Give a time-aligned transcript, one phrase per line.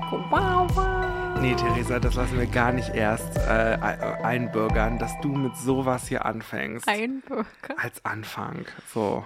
[0.00, 1.40] Wow, wow.
[1.40, 3.78] Nee, Theresa, das lassen wir gar nicht erst äh,
[4.22, 6.88] einbürgern, dass du mit sowas hier anfängst.
[6.88, 7.76] Einbürgern?
[7.76, 8.64] Als Anfang.
[8.86, 9.24] So.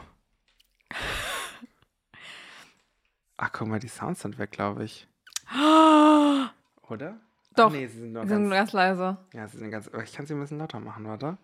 [3.37, 5.07] Ach, guck mal, die Sounds sind weg, glaube ich.
[6.89, 7.17] Oder?
[7.55, 7.67] Doch.
[7.67, 9.17] Ach, nee, sie sind nur Die sind ganz, ganz leise.
[9.33, 9.91] Ja, sie sind ganz.
[10.03, 11.39] Ich kann sie ein bisschen lauter machen, warte.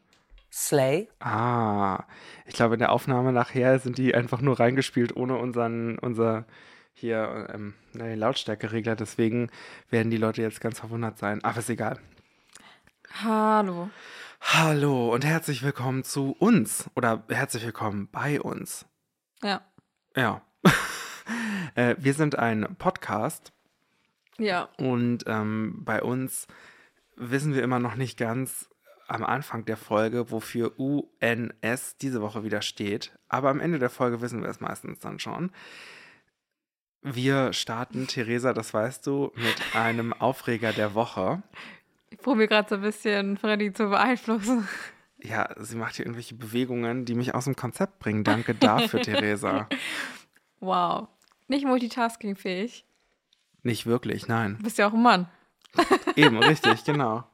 [0.50, 1.08] Slay.
[1.20, 2.04] Ah,
[2.44, 6.44] ich glaube, in der Aufnahme nachher sind die einfach nur reingespielt, ohne unseren, unser
[6.92, 8.96] hier ähm, nee, Lautstärkeregler.
[8.96, 9.50] Deswegen
[9.90, 11.42] werden die Leute jetzt ganz verwundert sein.
[11.44, 11.98] Aber ist egal.
[13.22, 13.90] Hallo.
[14.40, 16.90] Hallo und herzlich willkommen zu uns.
[16.96, 18.86] Oder herzlich willkommen bei uns.
[19.42, 19.62] Ja.
[20.16, 20.42] Ja.
[21.74, 23.52] äh, wir sind ein Podcast
[24.38, 24.68] Ja.
[24.78, 26.46] und ähm, bei uns
[27.16, 28.68] wissen wir immer noch nicht ganz
[29.08, 33.12] am Anfang der Folge, wofür UNS diese Woche wieder steht.
[33.28, 35.50] Aber am Ende der Folge wissen wir es meistens dann schon.
[37.02, 41.42] Wir starten, Theresa, das weißt du, mit einem Aufreger der Woche.
[42.10, 44.68] Ich probiere gerade so ein bisschen Freddy zu beeinflussen.
[45.20, 48.22] Ja, sie macht hier irgendwelche Bewegungen, die mich aus dem Konzept bringen.
[48.22, 49.68] Danke dafür, Theresa.
[50.60, 51.08] Wow.
[51.48, 52.84] Nicht multitaskingfähig.
[53.64, 54.56] Nicht wirklich, nein.
[54.58, 55.28] Du bist ja auch ein Mann.
[56.14, 57.24] Eben, richtig, genau.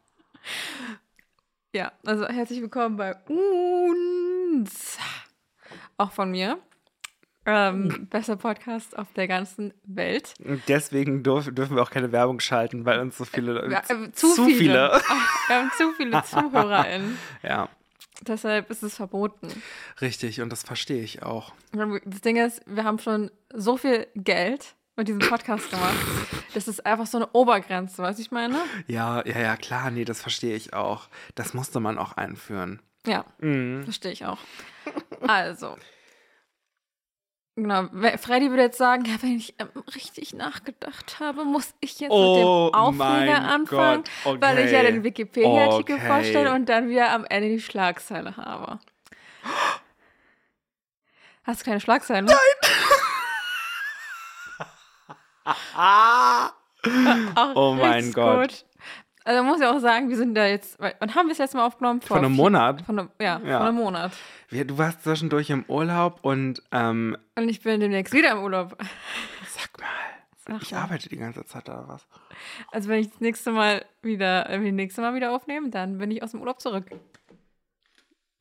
[1.75, 4.99] Ja, also herzlich willkommen bei uns.
[5.99, 6.59] Auch von mir.
[7.51, 10.35] Ähm, bester Podcast auf der ganzen Welt.
[10.45, 13.71] Und deswegen dürf, dürfen wir auch keine Werbung schalten, weil uns so viele.
[13.71, 15.01] Ja, äh, zu, viele.
[15.49, 17.17] Wir haben zu viele ZuhörerInnen.
[17.43, 17.71] Ja,
[18.21, 19.49] Deshalb ist es verboten.
[20.03, 20.41] richtig.
[20.43, 21.53] Und das verstehe ich auch.
[22.05, 25.95] Das Ding ist, wir haben schon so viel Geld mit diesem Podcast gemacht.
[26.53, 28.57] Das ist einfach so eine Obergrenze, weißt du, ich meine?
[28.89, 29.91] Ja, ja, ja, klar.
[29.91, 31.09] Nee, das verstehe ich auch.
[31.35, 32.81] Das musste man auch einführen.
[33.07, 33.85] Ja, Mhm.
[33.85, 34.39] verstehe ich auch.
[35.27, 35.77] Also.
[37.61, 42.13] Genau, Freddy würde jetzt sagen, ja, wenn ich ähm, richtig nachgedacht habe, muss ich jetzt
[42.13, 42.47] Oh mit dem
[42.81, 44.93] Aufreger mein anfangen, Gott, weil ich ja okay.
[44.93, 46.07] den Wikipedia-Artikel Okay.
[46.07, 48.79] vorstelle und dann wieder am Ende die Schlagzeile habe.
[51.43, 52.27] Hast du keine Schlagzeile?
[52.27, 52.37] Nein!
[57.57, 58.51] Oh mein Gott.
[58.51, 58.65] Gut.
[59.29, 61.55] Also man muss ja auch sagen, wir sind da jetzt, wann haben wir es jetzt
[61.55, 62.01] mal aufgenommen?
[62.01, 62.81] Von einem Monat.
[62.87, 63.59] Von einem, ja, Ja.
[63.59, 64.13] von einem Monat.
[64.51, 68.79] Du warst zwischendurch im Urlaub und ähm, Und ich bin demnächst wieder im Urlaub.
[69.51, 69.87] sag mal,
[70.47, 70.79] Sag ich mal.
[70.81, 72.07] arbeite die ganze Zeit da was.
[72.73, 75.99] Also wenn ich das nächste Mal wieder, wenn wir das nächste Mal wieder aufnehmen, dann
[75.99, 76.87] bin ich aus dem Urlaub zurück.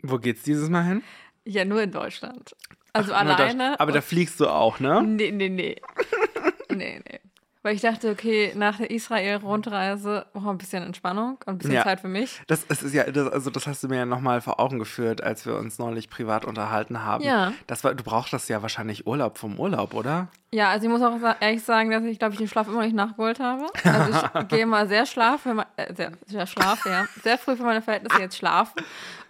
[0.04, 1.04] Wo geht's dieses Mal hin?
[1.44, 2.56] Ja, nur in Deutschland.
[2.94, 3.78] Also das- alleine.
[3.78, 5.04] Aber da fliegst du auch, ne?
[5.04, 5.82] Nee, nee, nee.
[6.70, 7.20] nee, nee.
[7.68, 11.74] Weil ich dachte, okay, nach der Israel-Rundreise brauchen wir ein bisschen Entspannung und ein bisschen
[11.74, 11.84] Ja.
[11.84, 12.40] Zeit für mich.
[12.48, 15.46] Das, ist ja, das, also das hast du mir ja nochmal vor Augen geführt, als
[15.46, 17.26] wir uns neulich privat unterhalten haben.
[17.26, 17.52] Ja.
[17.68, 20.30] Das war, du brauchst das ja wahrscheinlich Urlaub vom Urlaub, oder?
[20.54, 22.96] Ja, also ich muss auch ehrlich sagen, dass ich, glaube ich, den Schlaf immer nicht
[22.96, 23.66] nachgeholt habe.
[23.84, 27.06] Also ich gehe mal sehr schlaf, äh, sehr, sehr schlaf, ja.
[27.22, 28.82] Sehr früh für meine Verhältnisse jetzt schlafen.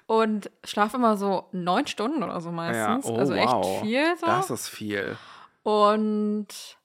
[0.06, 3.08] Und schlafe immer so neun Stunden oder so meistens.
[3.08, 3.82] Ja, oh, also echt wow.
[3.82, 4.28] viel so.
[4.28, 5.18] Das ist viel.
[5.64, 6.77] Und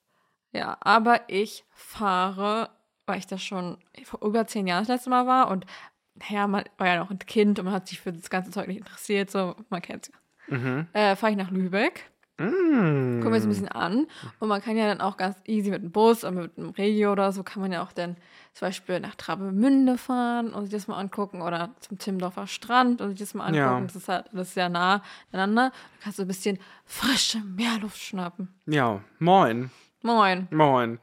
[0.52, 2.70] ja, aber ich fahre,
[3.06, 5.66] weil ich das schon vor über zehn Jahren das letzte Mal war und
[6.14, 8.68] naja, man war ja noch ein Kind und man hat sich für das ganze Zeug
[8.68, 10.10] nicht interessiert, so, man kennt's
[10.48, 10.56] ja.
[10.58, 10.86] Mhm.
[10.92, 13.20] Äh, fahre ich nach Lübeck, Mm.
[13.20, 14.06] gucke mir das ein bisschen an
[14.40, 17.12] und man kann ja dann auch ganz easy mit dem Bus und mit dem Regio
[17.12, 18.16] oder so, kann man ja auch dann
[18.54, 23.10] zum Beispiel nach Travemünde fahren und sich das mal angucken oder zum Timmendorfer Strand und
[23.10, 23.66] sich das mal Ja.
[23.68, 23.86] angucken.
[23.86, 25.70] Das ist halt, ist ja nah aneinander.
[25.70, 28.48] Da kannst du ein bisschen frische Meerluft schnappen.
[28.66, 29.70] Ja, moin.
[30.02, 30.48] Moin.
[30.50, 30.98] Moin.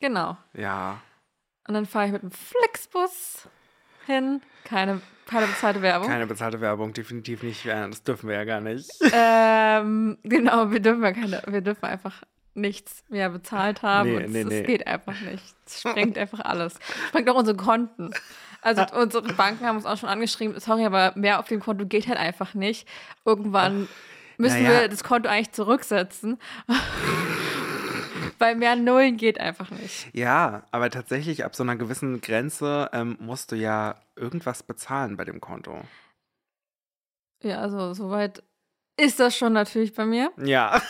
[0.00, 0.36] Genau.
[0.54, 1.00] Ja.
[1.68, 3.48] Und dann fahre ich mit dem Flixbus
[4.06, 4.40] hin.
[4.64, 6.08] Keine, keine bezahlte Werbung.
[6.08, 7.66] Keine bezahlte Werbung, definitiv nicht.
[7.66, 8.90] Das dürfen wir ja gar nicht.
[9.12, 12.22] Ähm, genau, wir dürfen ja keine, wir dürfen einfach
[12.54, 14.10] nichts mehr bezahlt haben.
[14.10, 14.62] Nee, und nee, es, nee.
[14.62, 15.44] geht einfach nicht.
[15.66, 16.78] Es sprengt einfach alles.
[17.08, 18.10] Sprengt auch unsere Konten.
[18.62, 22.08] Also unsere Banken haben uns auch schon angeschrieben, sorry, aber mehr auf dem Konto geht
[22.08, 22.88] halt einfach nicht.
[23.24, 23.88] Irgendwann
[24.38, 24.80] müssen Naja.
[24.80, 26.38] wir das Konto eigentlich zurücksetzen.
[28.38, 30.08] Weil mehr Nullen geht einfach nicht.
[30.14, 35.24] Ja, aber tatsächlich ab so einer gewissen Grenze ähm, musst du ja irgendwas bezahlen bei
[35.24, 35.80] dem Konto.
[37.42, 38.42] Ja, also soweit
[38.98, 40.32] ist das schon natürlich bei mir.
[40.36, 40.80] Ja.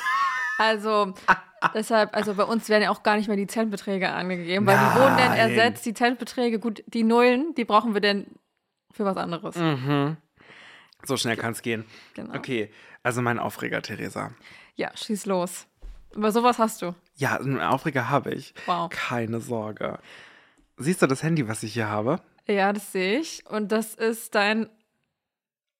[0.58, 1.14] Also
[1.74, 4.98] deshalb, also bei uns werden ja auch gar nicht mehr die Centbeträge angegeben, weil die
[4.98, 5.50] wurden dann Nein.
[5.50, 8.26] ersetzt, die Centbeträge, gut, die Nullen, die brauchen wir dann
[8.92, 9.56] für was anderes.
[9.56, 10.16] Mhm.
[11.04, 11.84] So schnell kann es gehen.
[12.14, 12.34] Genau.
[12.34, 12.70] Okay,
[13.02, 14.32] also mein Aufreger, Theresa.
[14.74, 15.66] Ja, schieß los.
[16.14, 16.94] Aber sowas hast du.
[17.16, 18.54] Ja, einen Aufreger habe ich.
[18.66, 18.88] Wow.
[18.90, 19.98] Keine Sorge.
[20.76, 22.20] Siehst du das Handy, was ich hier habe?
[22.46, 23.44] Ja, das sehe ich.
[23.48, 24.68] Und das ist dein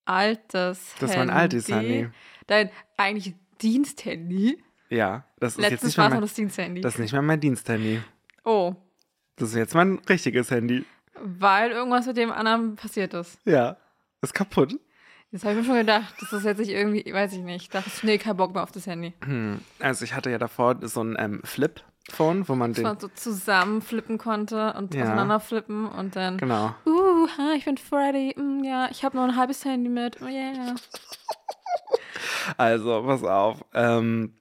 [0.05, 1.27] altes Das ist Handy.
[1.27, 2.09] mein altes Handy.
[2.47, 4.63] Dein eigentlich Diensthandy.
[4.89, 6.81] Ja, das ist jetzt Letztens nicht war mehr mein, das Diensthandy.
[6.81, 8.01] das ist nicht mehr mein Diensthandy.
[8.45, 8.75] Oh,
[9.37, 10.85] Das ist jetzt mein richtiges Handy.
[11.21, 13.39] weil irgendwas mit dem anderen passiert ist.
[13.45, 13.77] Ja.
[14.23, 14.79] Ist kaputt.
[15.33, 17.63] Jetzt habe ich mir schon gedacht, das ist jetzt nicht irgendwie, weiß ich nicht.
[17.63, 19.13] Ich dachte, nee, kein Bock mehr auf das Handy.
[19.25, 19.61] Hm.
[19.81, 22.85] Also ich hatte ja davor so ein ähm, Flip-Phone, wo man Dass den.
[22.85, 25.03] man so zusammenflippen konnte und Ja.
[25.03, 26.75] auseinander flippen und dann, Genau.
[26.87, 27.27] uh,
[27.57, 28.35] ich bin Freddy.
[28.41, 30.23] Mm, ja, ich habe nur ein halbes Handy mit.
[30.23, 30.75] Oh yeah.
[32.57, 33.65] Also, pass auf.
[33.75, 34.39] Ähm,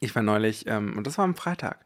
[0.00, 1.84] ich war neulich, ähm, und das war am Freitag,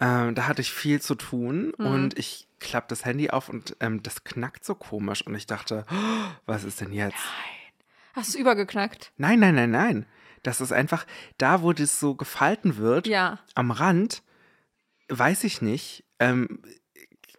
[0.00, 1.86] ähm, da hatte ich viel zu tun Mhm.
[1.86, 5.84] und ich klappe das Handy auf und ähm, das knackt so komisch und ich dachte,
[5.90, 5.94] oh,
[6.46, 7.16] was ist denn jetzt?
[8.14, 9.12] Hast du es übergeknackt?
[9.16, 10.06] Nein, nein, nein, nein.
[10.42, 11.06] Das ist einfach,
[11.38, 13.38] da wo das so gefalten wird, Ja.
[13.54, 14.22] am Rand,
[15.08, 16.04] weiß ich nicht.
[16.18, 16.62] Ähm,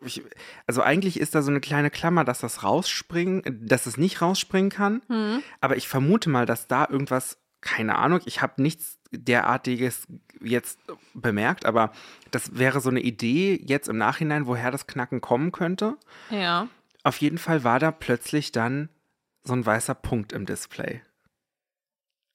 [0.04, 0.24] ich,
[0.68, 4.70] also eigentlich ist da so eine kleine Klammer, dass das rausspringen, dass es nicht rausspringen
[4.72, 5.02] kann.
[5.08, 5.44] Hm.
[5.62, 10.08] Aber ich vermute mal, dass da irgendwas, keine Ahnung, ich habe nichts derartiges
[10.42, 10.80] jetzt
[11.14, 11.92] bemerkt, aber
[12.32, 15.98] das wäre so eine Idee jetzt im Nachhinein, woher das Knacken kommen könnte.
[16.30, 16.68] Ja.
[17.04, 18.90] Auf jeden Fall war da plötzlich dann
[19.44, 21.02] so ein weißer Punkt im Display.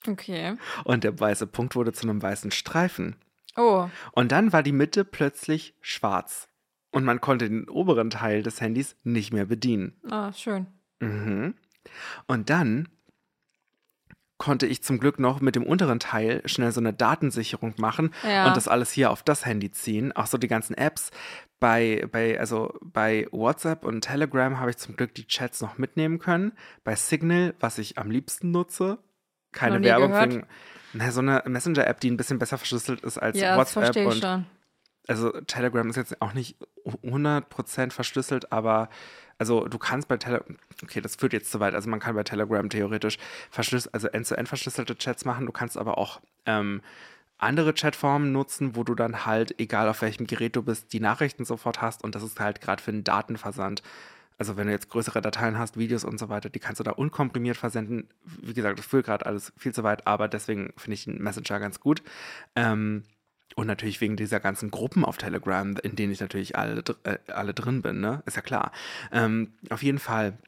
[0.06, 0.56] Okay.
[0.84, 3.16] Und der weiße Punkt wurde zu einem weißen Streifen.
[3.56, 6.48] Oh, Und dann war die Mitte plötzlich schwarz.
[6.90, 9.98] Und man konnte den oberen Teil des Handys nicht mehr bedienen.
[10.10, 10.66] ah, schön.
[11.00, 11.54] Mhm.
[12.26, 12.88] Und dann
[14.38, 18.46] konnte ich zum Glück noch mit dem unteren Teil schnell so eine Datensicherung machen Ja.
[18.48, 20.12] und das alles hier auf das Handy ziehen.
[20.12, 21.10] Auch so die ganzen Apps.
[21.58, 26.18] Bei, bei, also bei WhatsApp und Telegram habe ich zum Glück die Chats noch mitnehmen
[26.18, 26.52] können.
[26.84, 28.98] Bei Signal, was ich am liebsten nutze,
[29.52, 30.46] keine Werbung wegen.
[30.92, 34.46] Na, so eine Messenger-App, die ein bisschen besser verschlüsselt ist als Ja, WhatsApp und schon.
[35.08, 38.88] Also Telegram ist jetzt auch nicht 100% verschlüsselt, aber
[39.38, 42.22] also du kannst bei Telegram, okay, das führt jetzt zu weit, also man kann bei
[42.22, 43.18] Telegram theoretisch
[43.50, 46.80] verschlüsselt, also end-zu-end verschlüsselte Chats machen, du kannst aber auch ähm,
[47.38, 51.44] andere Chatformen nutzen, wo du dann halt, egal auf welchem Gerät du bist, die Nachrichten
[51.44, 53.82] sofort hast und das ist halt gerade für den Datenversand.
[54.38, 56.90] Also wenn du jetzt größere Dateien hast, Videos und so weiter, die kannst du da
[56.92, 58.08] unkomprimiert versenden.
[58.24, 61.58] Wie gesagt, das führt gerade alles viel zu weit, aber deswegen finde ich den Messenger
[61.58, 62.02] ganz gut.
[62.54, 63.04] Ähm,
[63.56, 67.54] und natürlich wegen dieser ganzen Gruppen auf Telegram, in denen ich natürlich alle, äh, alle
[67.54, 68.22] drin bin, ne?
[68.26, 68.70] Ist ja klar.
[69.10, 70.38] Ähm, auf jeden Fall,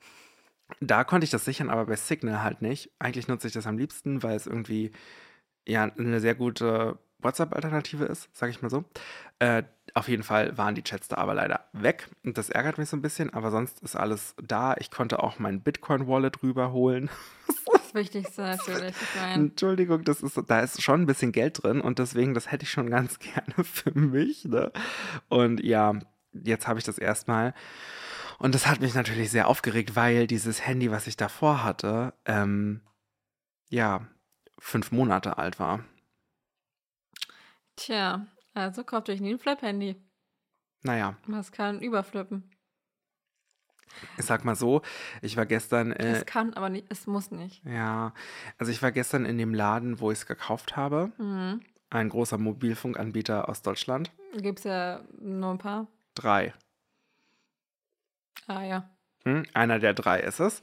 [0.81, 2.91] da konnte ich das sichern, aber bei Signal halt nicht.
[2.99, 4.93] Eigentlich nutze ich das am liebsten, weil es irgendwie
[5.67, 8.85] ja eine sehr gute WhatsApp-Alternative ist, sage ich mal so.
[9.39, 9.63] Äh,
[9.95, 12.11] auf jeden Fall waren die Chats da aber leider weg.
[12.25, 14.77] Und das ärgert mich so ein bisschen, aber sonst ist alles da.
[14.79, 17.09] Ich konnte auch mein Bitcoin-Wallet rüberholen.
[17.89, 18.95] Das Wichtigste natürlich.
[19.35, 22.71] Entschuldigung, das ist, da ist schon ein bisschen Geld drin und deswegen, das hätte ich
[22.71, 24.45] schon ganz gerne für mich.
[24.45, 24.71] Ne?
[25.29, 25.99] Und ja,
[26.33, 27.55] jetzt habe ich das erstmal.
[28.39, 32.83] Und das hat mich natürlich sehr aufgeregt, weil dieses Handy, was ich davor hatte, ähm,
[33.71, 34.07] ja,
[34.59, 35.85] fünf Monate alt war.
[37.77, 39.97] tja, also kauft euch nie ein Flip-Handy.
[40.83, 42.51] Naja, Das kann überflippen.
[44.17, 44.83] Ich sag mal so,
[45.23, 47.65] ich war gestern, äh, Es kann, aber nicht, es muss nicht.
[47.65, 48.13] ja,
[48.59, 51.13] also ich war gestern in dem Laden, wo ich es gekauft habe.
[51.19, 51.61] Mhm.
[51.91, 54.11] Ein großer Mobilfunkanbieter aus Deutschland.
[54.37, 55.87] Gibt es ja nur ein paar.
[56.15, 56.53] Drei.
[58.47, 58.91] Ah ja.
[59.25, 60.63] Hm, Einer der drei ist es.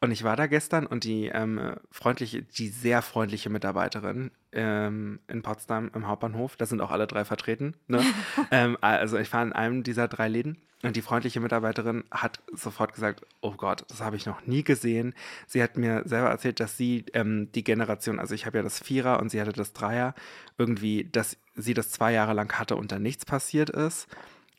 [0.00, 5.42] Und ich war da gestern und die ähm, freundliche, die sehr freundliche Mitarbeiterin ähm, in
[5.42, 7.74] Potsdam im Hauptbahnhof, da sind auch alle drei vertreten.
[7.86, 8.02] Ne?
[8.50, 12.92] ähm, also ich war in einem dieser drei Läden und die freundliche Mitarbeiterin hat sofort
[12.92, 15.14] gesagt, oh Gott, das habe ich noch nie gesehen.
[15.46, 18.80] Sie hat mir selber erzählt, dass sie ähm, die Generation, also ich habe ja das
[18.80, 20.14] Vierer und sie hatte das Dreier,
[20.58, 24.08] irgendwie, dass sie das zwei Jahre lang hatte und da nichts passiert ist.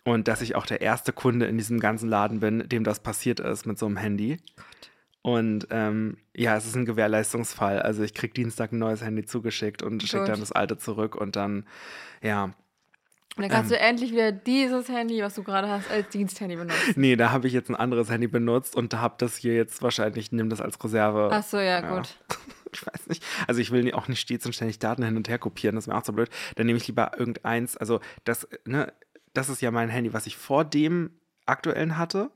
[0.05, 3.39] Und dass ich auch der erste Kunde in diesem ganzen Laden bin, dem das passiert
[3.39, 4.37] ist mit so einem Handy.
[5.23, 7.81] Und ähm, ja, es ist ein Gewährleistungsfall.
[7.81, 11.35] Also ich krieg Dienstag ein neues Handy zugeschickt und schicke dann das alte zurück und
[11.35, 11.65] dann,
[12.21, 12.43] ja.
[13.35, 13.79] Und dann kannst Ähm.
[13.79, 16.93] du endlich wieder dieses Handy, was du gerade hast, als Diensthandy benutzen.
[16.95, 20.31] Nee, da habe ich jetzt ein anderes Handy benutzt und habe das hier jetzt wahrscheinlich,
[20.31, 21.29] nimm das als Reserve.
[21.33, 21.97] Ach so, ja, Ja.
[21.97, 22.15] gut.
[22.75, 23.23] Ich weiß nicht.
[23.47, 25.87] Also ich will auch nicht stets und ständig Daten hin und her kopieren, das ist
[25.87, 26.29] mir auch so blöd.
[26.57, 28.91] Dann nehme ich lieber irgendeins, also das, ne,
[29.35, 31.11] das ist ja mein Handy, was ich vor dem
[31.45, 32.31] aktuellen hatte.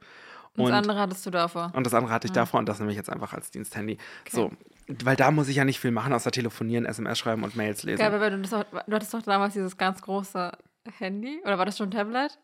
[0.56, 1.72] Und Und das andere hattest du davor.
[1.74, 2.41] Und das andere hatte ich Ja.
[2.41, 3.98] davor und das nehme ich jetzt einfach als Diensthandy.
[4.29, 4.51] So,
[4.88, 8.00] weil da muss ich ja nicht viel machen, außer telefonieren, SMS schreiben und Mails lesen.
[8.00, 10.51] Geil, weil du, das du hattest doch damals dieses ganz große
[10.98, 11.39] Handy.
[11.46, 12.38] Oder war das schon ein Tablet?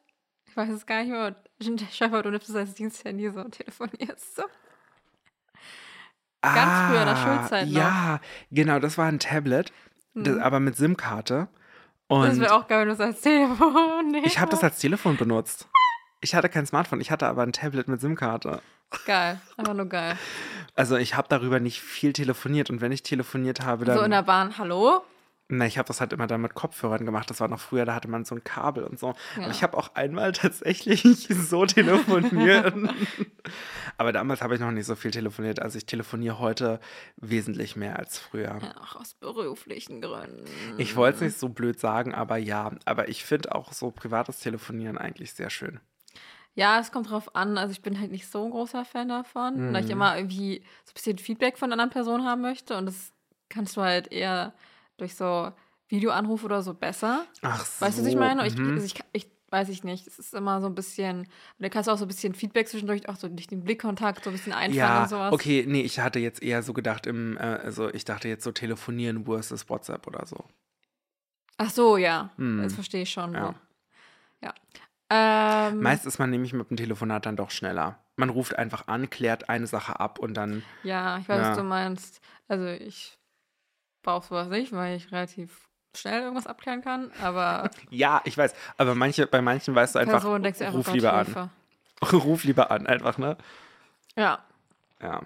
[0.47, 1.35] Ich weiß es gar nicht mehr.
[1.91, 4.43] Schaffer, du nimmst es als Diensthandy so und telefonierst so.
[6.41, 7.75] ganz früher, in der Schulzeit noch.
[7.75, 8.21] Ah, Ja,
[8.51, 9.71] genau, das war ein Tablet,
[10.13, 10.41] das, Mhm.
[10.41, 11.47] aber mit SIM-Karte.
[12.07, 14.27] Das Und wäre auch geil, wenn du es als Telefon nimmst.
[14.31, 15.67] ich habe das als Telefon benutzt.
[16.21, 18.61] Ich hatte kein Smartphone, ich hatte aber ein Tablet mit SIM-Karte.
[19.05, 20.17] Geil, einfach nur geil.
[20.75, 23.97] Also ich habe darüber nicht viel telefoniert und wenn ich telefoniert habe, dann...
[23.97, 25.03] So in der Bahn, hallo?
[25.47, 27.29] Na, ich habe das halt immer dann mit Kopfhörern gemacht.
[27.29, 29.13] Das war noch früher, da hatte man so ein Kabel und so.
[29.37, 29.43] Ja.
[29.43, 32.73] Aber ich habe auch einmal tatsächlich so telefoniert.
[33.97, 35.61] Aber damals habe ich noch nicht so viel telefoniert.
[35.61, 36.79] Also ich telefoniere heute
[37.17, 38.59] wesentlich mehr als früher.
[38.61, 40.45] Ja, auch aus beruflichen Gründen.
[40.77, 42.71] Ich wollte es nicht so blöd sagen, aber ja.
[42.85, 45.79] Aber ich finde auch so privates Telefonieren eigentlich sehr schön.
[46.55, 47.57] Ja, es kommt drauf an.
[47.57, 50.91] Also ich bin halt nicht so ein großer Fan davon, weil ich immer irgendwie so
[50.91, 52.77] ein bisschen Feedback von anderen Person haben möchte.
[52.77, 53.11] Und das
[53.49, 54.53] kannst du halt eher
[54.97, 55.51] durch so
[55.89, 57.25] Videoanruf oder so besser.
[57.41, 57.85] Ach so.
[57.85, 58.47] Weißt du, was ich meine?
[58.47, 58.73] Ich, mhm.
[58.73, 60.05] also ich, ich weiß ich nicht.
[60.07, 61.27] Es ist immer so ein bisschen,
[61.59, 64.29] da kannst du auch so ein bisschen Feedback zwischendurch, auch so durch den Blickkontakt so
[64.29, 65.33] ein bisschen einfangen Ja, und sowas.
[65.33, 68.51] okay, nee, ich hatte jetzt eher so gedacht im, äh, also ich dachte jetzt so
[68.51, 70.43] telefonieren versus WhatsApp oder so.
[71.57, 72.31] Ach so, ja.
[72.37, 72.61] Hm.
[72.61, 73.33] Das verstehe ich schon.
[73.33, 73.55] Ja.
[74.43, 74.53] Ja.
[75.09, 77.99] Ähm, Meist ist man nämlich mit dem Telefonat dann doch schneller.
[78.17, 81.49] Man ruft einfach an, klärt eine Sache ab und dann, ja, ich weiß, Ja.
[81.51, 82.21] was du meinst.
[82.47, 83.17] Also ich
[84.03, 88.95] brauche sowas nicht, weil ich relativ schnell irgendwas abklären kann, aber ja, ich weiß, aber
[88.95, 91.49] manche, bei manchen weißt du einfach, Person du einfach, ruf lieber an.
[92.11, 93.37] Ruf lieber an, einfach, ne?
[94.17, 94.39] Ja.
[95.01, 95.21] Ja.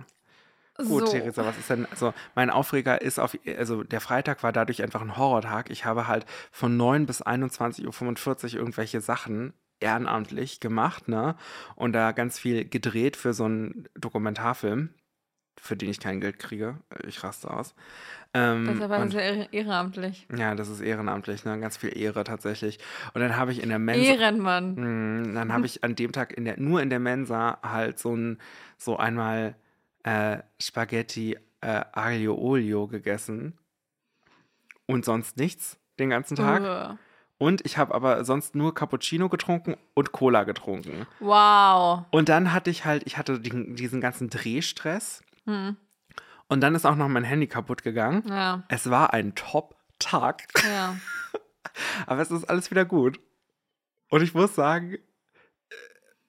[0.78, 1.12] Gut, so.
[1.12, 5.02] Theresa, was ist denn, also mein Aufreger ist auf, also der Freitag war dadurch einfach
[5.02, 5.70] ein Horrortag.
[5.72, 11.36] Ich habe halt von 9 bis 21.45 Uhr irgendwelche Sachen ehrenamtlich gemacht, ne?
[11.76, 14.90] Und da ganz viel gedreht für so einen Dokumentarfilm,
[15.62, 16.78] für den ich kein Geld kriege.
[17.08, 17.74] Ich raste aus.
[18.34, 20.28] Ähm, Deshalb war das ja ehrenamtlich.
[20.36, 21.60] ja, das ist ehrenamtlich, ne?
[21.60, 22.78] Ganz viel Ehre tatsächlich.
[23.14, 24.04] Und dann habe ich in der Mensa.
[24.12, 24.76] Ehrenmann.
[25.24, 28.16] Mm, Dann habe ich an dem Tag in der, nur in der Mensa halt so
[28.16, 28.38] ein,
[28.78, 29.56] so einmal
[30.04, 33.58] äh, Spaghetti äh, Aglio Olio gegessen
[34.86, 36.62] und sonst nichts den ganzen Tag.
[36.62, 36.98] Ugh.
[37.40, 41.08] Und ich habe aber sonst nur Cappuccino getrunken und Cola getrunken.
[41.20, 42.04] Wow.
[42.12, 45.78] Und dann hatte ich halt, ich hatte den, diesen ganzen Drehstress Hm.
[46.48, 48.24] und dann ist auch noch mein Handy kaputt gegangen.
[48.28, 50.44] Ja, Es war ein Top-Tag.
[50.64, 50.96] ja.
[52.08, 53.20] Aber es ist alles wieder gut.
[54.10, 55.00] Und ich muss sagen, äh,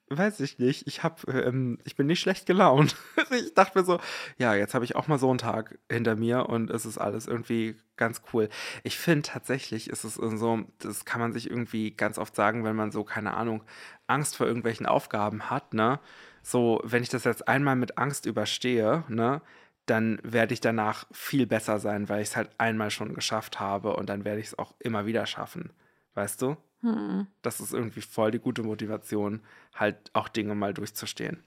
[0.09, 2.95] weiß ich nicht, ich hab, ähm, ich bin nicht schlecht gelaunt.
[3.31, 3.99] ich dachte mir so,
[4.37, 7.27] ja, jetzt habe ich auch mal so einen Tag hinter mir und es ist alles
[7.27, 8.49] irgendwie ganz cool.
[8.83, 12.75] Ich finde tatsächlich ist es so, das kann man sich irgendwie ganz oft sagen, wenn
[12.75, 13.63] man so, keine Ahnung,
[14.07, 15.99] Angst vor irgendwelchen Aufgaben hat, ne?
[16.41, 19.41] So, wenn ich das jetzt einmal mit Angst überstehe, ne?
[19.85, 23.95] dann werde ich danach viel besser sein, weil ich es halt einmal schon geschafft habe
[23.95, 25.73] und dann werde ich es auch immer wieder schaffen.
[26.13, 26.57] Weißt du?
[26.81, 27.27] Hm.
[27.41, 29.41] Das ist irgendwie voll die gute Motivation,
[29.75, 31.43] halt auch Dinge mal durchzustehen.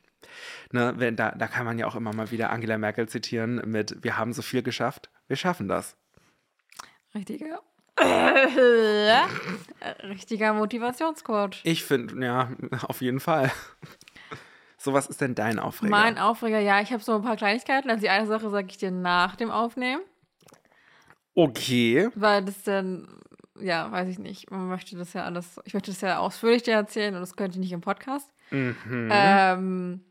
[0.73, 4.03] Ne, wenn, da, da kann man ja auch immer mal wieder Angela Merkel zitieren mit,
[4.03, 5.97] wir haben so viel geschafft, wir schaffen das.
[7.15, 7.61] Richtiger.
[10.03, 11.61] Richtiger Motivationscoach.
[11.63, 12.51] Ich finde, ja,
[12.83, 13.53] auf jeden Fall.
[14.85, 15.91] So, was ist denn dein Aufreger?
[15.91, 17.89] Mein Aufreger, ja, ich habe so ein paar Kleinigkeiten.
[17.89, 20.03] Also die eine Sache sage ich dir nach dem Aufnehmen,
[21.35, 22.11] okay.
[22.15, 23.09] weil das dann,
[23.59, 24.51] ja, weiß ich nicht.
[24.51, 27.57] Man möchte das ja alles, ich möchte das ja ausführlich dir erzählen und das könnte
[27.57, 28.31] ich nicht im Podcast.
[28.51, 29.09] Mhm.
[29.11, 30.05] Ähm,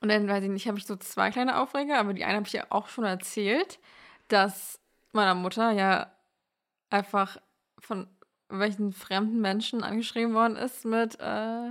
[0.00, 2.46] und dann weiß ich nicht, habe ich so zwei kleine Aufreger, aber die eine habe
[2.46, 3.80] ich ja auch schon erzählt,
[4.28, 4.78] dass
[5.10, 6.12] meiner Mutter ja
[6.88, 7.38] einfach
[7.80, 8.06] von
[8.48, 11.70] welchen fremden Menschen angeschrieben worden ist mit, äh,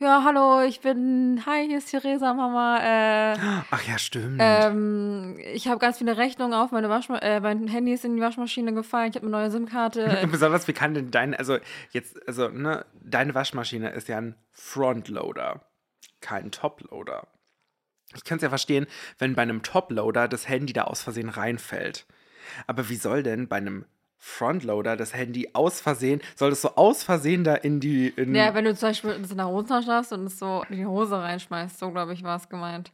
[0.00, 3.36] ja, hallo, ich bin, hi, hier ist Theresa, Mama, äh,
[3.70, 4.38] Ach ja, stimmt.
[4.40, 8.22] ähm, ich habe ganz viele Rechnungen auf, meine Waschma äh, mein Handy ist in die
[8.22, 10.26] Waschmaschine gefallen, ich habe eine neue SIM-Karte.
[10.30, 11.58] Besonders, wie kann denn dein, also
[11.90, 15.66] jetzt, also, ne, deine Waschmaschine ist ja ein Frontloader,
[16.20, 17.26] kein Toploader.
[18.14, 18.86] Ich kann es ja verstehen,
[19.18, 22.06] wenn bei einem Toploader das Handy da aus Versehen reinfällt.
[22.66, 23.84] Aber wie soll denn bei einem
[24.22, 28.08] Frontloader das Handy aus Versehen, soll das so aus Versehen da in die.
[28.08, 30.86] In, Ja, wenn du zum Beispiel in der Hosentasche hast und es so in die
[30.86, 32.92] Hose reinschmeißt, so glaube ich, war es gemeint.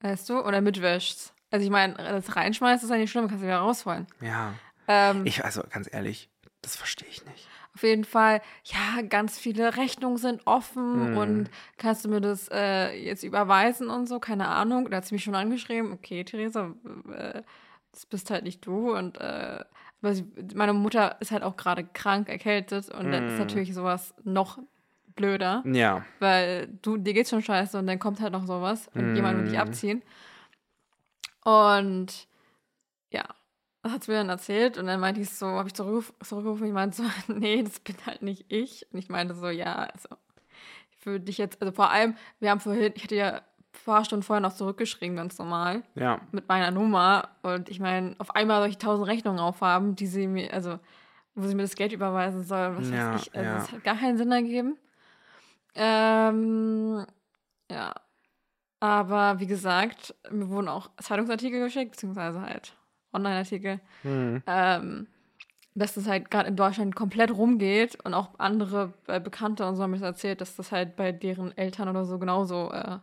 [0.00, 0.40] Weißt du?
[0.40, 1.32] Oder mitwäschst.
[1.50, 4.06] Also ich meine, das reinschmeißt ist ja nicht schlimm, kannst du wieder rausholen.
[4.20, 4.54] ja.
[4.88, 6.28] Ähm, Ich, also ganz ehrlich,
[6.62, 7.46] das verstehe ich nicht.
[7.74, 11.16] auf jeden Fall, ja, ganz viele Rechnungen sind offen Hm.
[11.16, 14.90] und kannst du mir das äh, jetzt überweisen und so, keine Ahnung.
[14.90, 16.74] Da hat sie mich schon angeschrieben, okay, Theresa,
[17.12, 17.42] äh,
[17.92, 19.64] das bist halt nicht du und äh,
[20.54, 23.46] meine Mutter ist halt auch gerade krank, erkältet und dann ist Hm.
[23.46, 24.58] natürlich sowas noch
[25.14, 25.62] blöder.
[25.66, 26.04] Ja.
[26.18, 29.44] Weil du, dir geht's schon scheiße und dann kommt halt noch sowas und jemand will
[29.44, 29.62] dich Mm.
[29.62, 30.02] abziehen.
[31.44, 32.28] Und
[33.10, 33.24] ja,
[33.82, 36.66] das hat sie mir dann erzählt und dann meinte ich so, habe ich zurückruf, zurückgerufen,
[36.66, 38.86] ich meinte so, nee, das bin halt nicht ich.
[38.92, 40.08] Und ich meinte so, ja, also
[40.98, 43.42] ich würde dich jetzt, also vor allem, wir haben vorhin, ich hatte ja
[43.84, 46.20] paar Stunden vorher noch zurückgeschrieben, ganz normal, Ja.
[46.32, 47.28] mit meiner Nummer.
[47.42, 50.78] Und ich meine, auf einmal soll ich tausend Rechnungen aufhaben, die sie mir, also
[51.34, 53.34] wo sie mir das Geld überweisen soll, was Ja, weiß ich.
[53.34, 53.54] Also ja.
[53.56, 54.76] das hat gar keinen Sinn ergeben.
[55.74, 57.06] Ähm,
[57.70, 57.94] ja.
[58.80, 62.74] Aber wie gesagt, mir wurden auch Zeitungsartikel geschickt, beziehungsweise halt
[63.12, 64.42] Online-Artikel, Hm.
[64.46, 65.06] ähm,
[65.74, 69.82] dass das halt gerade in Deutschland komplett rumgeht und auch andere äh, Bekannte und so
[69.82, 72.98] haben mir das erzählt, dass das halt bei deren Eltern oder so genauso äh,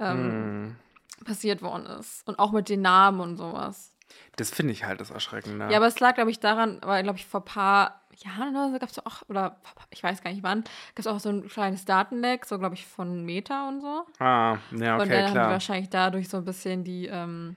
[0.00, 0.76] ähm,
[1.18, 1.24] Hm.
[1.24, 2.26] passiert worden ist.
[2.26, 3.94] Und auch mit den Namen und sowas.
[4.36, 5.70] Das finde ich halt das Erschreckende.
[5.70, 8.72] Ja, aber es lag, glaube ich, daran, weil, glaube ich, vor ein paar Jahren oder
[8.72, 11.46] so gab es auch, oder ich weiß gar nicht wann, gab es auch so ein
[11.48, 14.04] kleines Datenleck, so, glaube ich, von Meta und so.
[14.18, 15.50] ah, ja, und okay, dann haben die klar.
[15.50, 17.56] wahrscheinlich dadurch so ein bisschen die, ähm,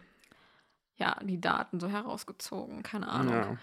[0.97, 3.33] ja, die Daten so herausgezogen, keine Ahnung.
[3.33, 3.57] Ja.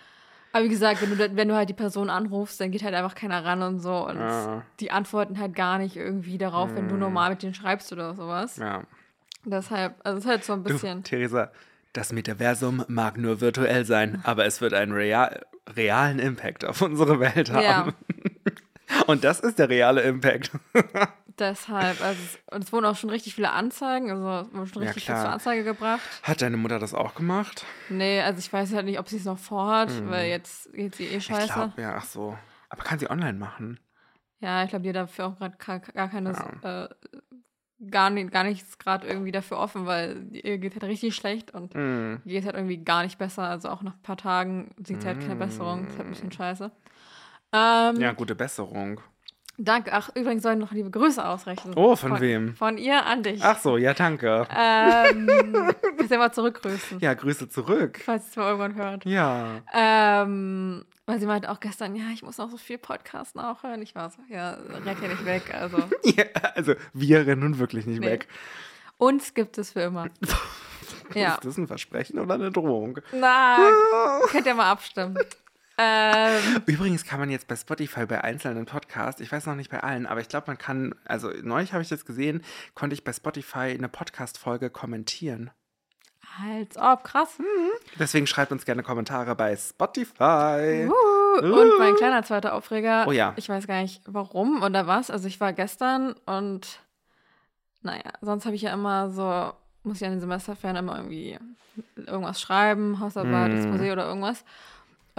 [0.52, 3.14] Aber wie gesagt, wenn du, wenn du halt die Person anrufst, dann geht halt einfach
[3.14, 4.06] keiner ran und so.
[4.06, 4.62] Und Ja.
[4.80, 8.56] die antworten halt gar nicht irgendwie darauf, wenn du normal mit denen schreibst oder sowas.
[8.56, 8.82] ja.
[9.44, 11.02] Deshalb, also es ist halt so ein Du, bisschen.
[11.02, 11.50] Theresa,
[11.94, 17.20] das Metaversum mag nur virtuell sein, aber es wird einen real, realen Impact auf unsere
[17.20, 17.62] Welt haben.
[17.62, 17.88] Ja,
[19.06, 20.50] Und das ist der reale Impact.
[21.38, 24.82] deshalb, also es, und es wurden auch schon richtig viele Anzeigen, also es wurde schon
[24.82, 25.24] Ja, richtig viel klar.
[25.24, 26.00] zur Anzeige gebracht.
[26.22, 27.64] Hat deine Mutter das auch gemacht?
[27.88, 31.04] Nee, also ich weiß halt nicht, ob sie es noch vorhat, weil jetzt geht sie
[31.06, 31.18] eh Mhm.
[31.18, 31.52] Ich scheiße.
[31.54, 32.36] glaube, ja, ach so.
[32.68, 33.80] Aber kann sie online machen?
[34.40, 35.56] Ja, ich glaube, die hat dafür auch gerade
[35.92, 36.30] gar keine,
[36.62, 36.88] äh,
[37.90, 41.74] gar, nicht, gar nichts gerade irgendwie dafür offen, weil ihr geht halt richtig schlecht und
[41.74, 42.20] Hm.
[42.24, 43.42] ihr geht halt irgendwie gar nicht besser.
[43.44, 45.84] Also auch nach ein paar Tagen sieht sie halt keine Besserung.
[45.84, 46.70] Das ist halt ein bisschen scheiße.
[47.52, 49.00] Ähm, Ja, gute Besserung.
[49.62, 49.92] Danke.
[49.92, 51.74] Ach, übrigens sollen noch liebe Grüße ausrechnen.
[51.76, 52.54] Oh, von wem?
[52.56, 53.44] Von ihr an dich.
[53.44, 54.48] Ach so, ja, danke.
[54.56, 55.26] Ähm,
[55.98, 58.00] kannst ja mal zurückgrüßen, Ja, Grüße zurück.
[58.02, 59.04] falls es mal irgendwann hört.
[59.04, 59.60] Ja.
[59.74, 63.82] Ähm, weil sie meinte auch gestern, ja, ich muss noch so viel Podcast nachhören.
[63.82, 65.52] Ich war so, ja, rennt ja nicht weg.
[65.52, 66.24] Also, ja.
[66.54, 68.06] Also, wir rennen nun wirklich nicht Nee.
[68.06, 68.28] weg.
[68.96, 70.06] uns gibt es für immer.
[71.14, 71.34] ja.
[71.34, 72.98] Ist das ein Versprechen oder eine Drohung?
[73.12, 73.58] Na,
[74.30, 75.18] könnt ihr mal abstimmen.
[75.82, 79.80] Ähm, Übrigens kann man jetzt bei Spotify bei einzelnen Podcasts, ich weiß noch nicht bei
[79.80, 82.42] allen, aber ich glaube, man kann, also neulich habe ich das gesehen,
[82.74, 85.50] konnte ich bei Spotify eine Podcast-Folge kommentieren.
[86.44, 87.38] als ob, krass.
[87.98, 90.86] Deswegen schreibt uns gerne Kommentare bei Spotify.
[90.88, 93.06] Uh, und mein kleiner zweiter Aufreger.
[93.08, 93.32] Oh ja.
[93.36, 95.10] Ich weiß gar nicht warum oder was.
[95.10, 96.80] Also ich war gestern und
[97.82, 101.38] naja, sonst habe ich ja immer so, muss ich an den Semesterferien immer irgendwie
[101.96, 103.56] irgendwas schreiben, Hausarbeit, Mm.
[103.56, 104.44] Exposé oder irgendwas.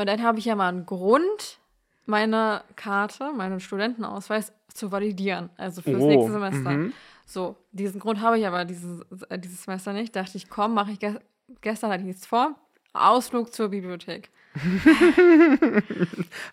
[0.02, 1.60] Und dann habe ich ja mal einen Grund,
[2.06, 5.50] meine Karte, meinen Studentenausweis zu validieren.
[5.58, 6.72] Also fürs Oh, nächste Semester.
[6.72, 6.94] mhm.
[7.26, 10.16] So, diesen Grund habe ich aber dieses, äh, dieses Semester nicht.
[10.16, 11.20] Dachte ich, komm, mache ich ge
[11.62, 12.56] gestern hatte ich nichts vor.
[12.94, 14.30] Ausflug zur Bibliothek.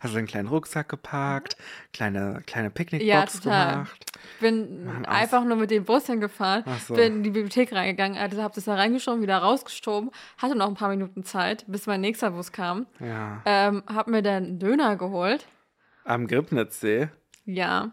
[0.01, 1.57] Hast du einen kleinen Rucksack gepackt,
[1.93, 3.73] kleine, kleine Ja, Picknickbox total.
[3.73, 4.13] gemacht.
[4.41, 6.95] Bin Mann, einfach nur mit dem Bus hingefahren, so.
[6.95, 10.75] bin in die Bibliothek reingegangen, also habe das da reingeschoben, wieder rausgeschoben, hatte noch ein
[10.75, 12.87] paar Minuten Zeit, bis mein nächster Bus kam.
[13.01, 13.43] Ja.
[13.45, 15.47] Ähm, hab mir dann einen Döner geholt.
[16.05, 17.09] Am Gribnitzsee.
[17.45, 17.91] Ja.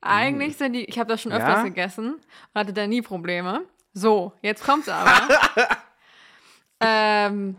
[0.00, 1.56] Eigentlich sind die, ich habe das schon öfters.
[1.56, 1.62] Ja?
[1.64, 2.20] gegessen und
[2.54, 3.62] hatte da nie Probleme.
[3.92, 5.28] So, jetzt kommt's aber.
[6.80, 7.56] ähm,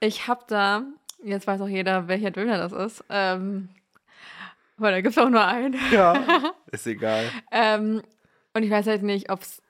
[0.00, 0.82] ich habe da,
[1.24, 3.04] jetzt weiß auch jeder, welcher Döner das ist.
[3.08, 3.68] Ähm,
[4.76, 5.76] weil da gibt's auch nur einen.
[5.92, 6.14] Ja.
[6.72, 7.24] Ist egal.
[7.50, 8.02] Ähm,
[8.54, 9.62] und ich weiß halt nicht, ob es.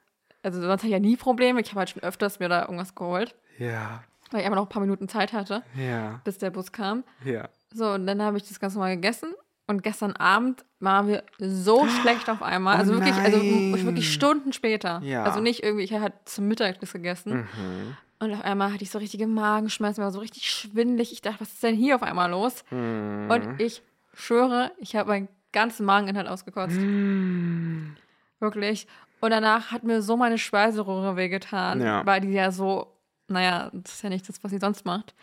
[0.42, 1.60] Also, sonst hatte ich ja nie Probleme.
[1.60, 4.02] Ich habe halt schon öfters mir da irgendwas geholt, Ja.
[4.30, 6.20] weil ich einfach noch ein paar Minuten Zeit hatte, Ja.
[6.24, 7.04] bis der Bus kam.
[7.24, 7.48] Ja.
[7.72, 9.34] So, und dann habe ich das ganz normal gegessen.
[9.68, 12.76] Und gestern Abend waren wir so schlecht auf einmal.
[12.76, 15.00] Oh also wirklich, also wirklich Stunden später.
[15.04, 15.22] Ja.
[15.22, 17.42] Also nicht irgendwie, ich hatte zum Mittag das gegessen.
[17.56, 17.96] Mhm.
[18.22, 21.10] Und auf einmal hatte ich so richtige Magenschmerzen, war so richtig schwindelig.
[21.12, 22.62] Ich dachte, was ist denn hier auf einmal los?
[22.70, 23.28] Mhm.
[23.28, 23.82] Und ich
[24.14, 26.76] schwöre, ich habe meinen ganzen Mageninhalt ausgekotzt.
[26.76, 27.96] Mhm.
[28.38, 28.86] Wirklich.
[29.20, 32.06] Und danach hat mir so meine Speiseröhre wehgetan, Ja.
[32.06, 35.16] weil die ja so, naja, das ist ja nicht das, was sie sonst macht.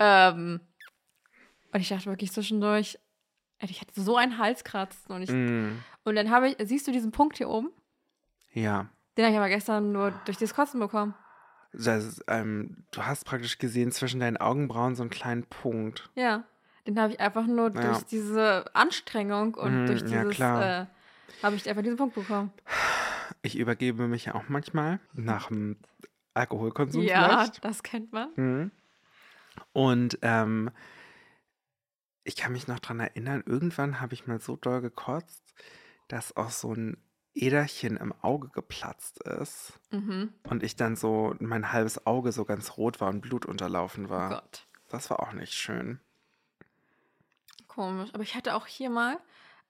[0.00, 0.58] Ähm,
[1.72, 2.98] und ich dachte wirklich zwischendurch,
[3.60, 5.14] ich hatte so einen Halskratzen.
[5.14, 5.78] Und, ich, Mhm.
[6.02, 7.70] und dann habe ich, siehst du diesen Punkt hier oben?
[8.52, 8.88] Ja.
[9.16, 11.14] Den habe ich aber gestern nur durch das Kotzen bekommen.
[11.72, 16.10] Das ähm, du hast praktisch gesehen zwischen deinen Augenbrauen so einen kleinen Punkt.
[16.14, 16.44] Ja.
[16.86, 17.80] Den habe ich einfach nur Ja.
[17.82, 20.62] durch diese Anstrengung und Mhm, durch ja, dieses, klar.
[20.82, 20.86] äh,
[21.42, 22.52] habe ich einfach diesen Punkt bekommen.
[23.42, 25.76] Ich übergebe mich ja auch manchmal nach dem
[26.34, 27.64] Alkoholkonsum ja, vielleicht.
[27.64, 28.30] das kennt man.
[28.36, 28.70] Mhm.
[29.72, 30.70] Und ähm,
[32.24, 35.42] ich kann mich noch dran erinnern, irgendwann habe ich mal so doll gekotzt,
[36.08, 36.96] dass auch so ein
[37.34, 39.80] Äderchen im Auge geplatzt ist.
[39.92, 40.32] Mhm.
[40.44, 44.10] Und ich dann so, mein halbes Auge so ganz rot war und Blut unterlaufen Oh
[44.10, 44.30] war.
[44.30, 44.66] Gott.
[44.88, 46.00] Das war auch nicht schön.
[47.68, 48.10] Komisch.
[48.12, 49.18] Aber ich hatte auch hier mal,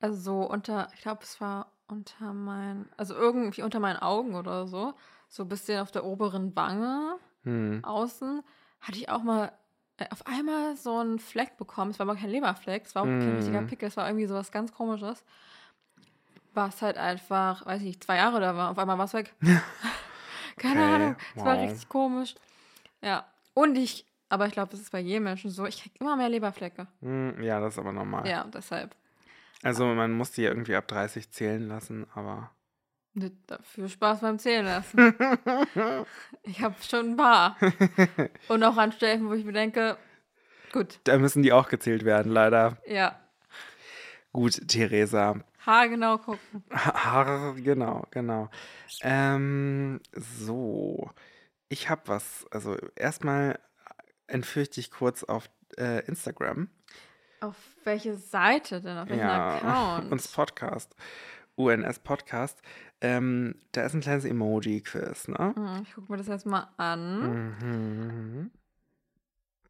[0.01, 4.67] also so unter, ich glaube, es war unter mein, also irgendwie unter meinen Augen oder
[4.67, 4.95] so,
[5.29, 7.83] so ein bisschen auf der oberen Wange Hm.
[7.83, 8.43] außen,
[8.81, 9.53] hatte ich auch mal
[9.99, 11.93] äh, auf einmal so einen Fleck bekommen.
[11.93, 13.37] Es war aber kein Leberfleck, es war auch kein Mm.
[13.37, 15.25] richtiger Pickel, es war irgendwie so was ganz Komisches.
[16.55, 18.71] Was halt einfach, weiß ich nicht, zwei Jahre da war.
[18.71, 19.35] Auf einmal war es weg.
[20.57, 21.17] Keine Okay, Ahnung.
[21.37, 21.63] Es war wow.
[21.65, 22.35] richtig komisch.
[23.03, 23.25] Ja.
[23.55, 25.67] Und ich Aber ich glaube, das ist bei jedem Menschen so.
[25.67, 26.87] Ich kriege immer mehr Leberflecke.
[27.01, 28.29] Hm, ja, das ist aber normal.
[28.29, 28.95] Ja, deshalb.
[29.63, 32.51] Also man muss die irgendwie ab 30 zählen lassen, aber.
[33.47, 35.15] Dafür Spaß beim Zählen lassen.
[36.45, 37.57] ich habe schon ein paar.
[38.49, 39.97] Und auch an Stellen, wo ich mir denke,
[40.73, 41.01] gut.
[41.05, 42.79] Da müssen die auch gezählt werden, leider.
[42.87, 43.19] Ja.
[44.33, 45.41] Gut, Theresa.
[45.67, 46.65] Haargenau gucken.
[46.71, 48.49] Haar, genau, genau.
[49.03, 51.11] Ähm, so.
[51.69, 52.47] Ich habe was.
[52.51, 53.59] Also erstmal
[54.27, 56.69] entführe ich dich kurz auf äh, Instagram.
[57.41, 58.99] Auf welche Seite denn?
[58.99, 60.13] Auf welchen Ja, Account?
[60.13, 60.95] uns Podcast.
[61.57, 62.61] UNS Podcast.
[63.03, 65.53] Ähm, da ist ein kleines Emoji-Quiz, ne?
[65.57, 67.57] Hm, Ich gucke mir das jetzt mal an.
[67.59, 68.51] Mhm.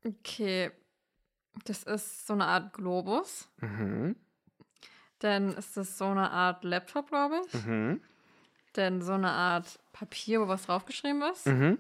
[0.05, 0.71] Okay.
[1.65, 3.49] Das ist so eine Art Globus.
[3.61, 4.17] Mhm.
[5.21, 7.65] Dann ist das so eine Art Laptop, glaube ich.
[7.65, 8.01] Mhm.
[8.73, 11.47] Dann so eine Art Papier, wo was draufgeschrieben ist.
[11.47, 11.79] Mhm.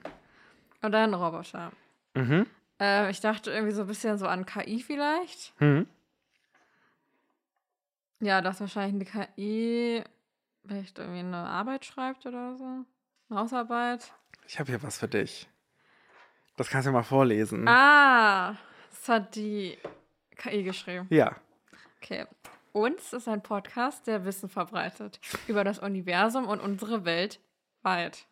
[0.83, 1.72] Und dann ein Roboter.
[2.14, 2.46] Mhm.
[2.81, 5.59] Äh, ich dachte irgendwie so ein bisschen so an KI vielleicht.
[5.61, 5.87] Mhm.
[8.20, 10.05] Ja, dass wahrscheinlich eine KI
[10.66, 12.85] vielleicht irgendwie eine Arbeit schreibt oder so.
[13.31, 14.12] Eine Hausarbeit.
[14.46, 15.48] Ich habe hier was für dich.
[16.57, 17.66] Das kannst du mal vorlesen.
[17.66, 18.57] Ah,
[18.90, 19.79] das hat die
[20.37, 21.07] KI geschrieben.
[21.09, 21.35] Ja.
[22.03, 22.26] Okay.
[22.73, 27.41] Uns ist ein Podcast, der Wissen verbreitet über das Universum und unsere Welt
[27.83, 28.27] weit.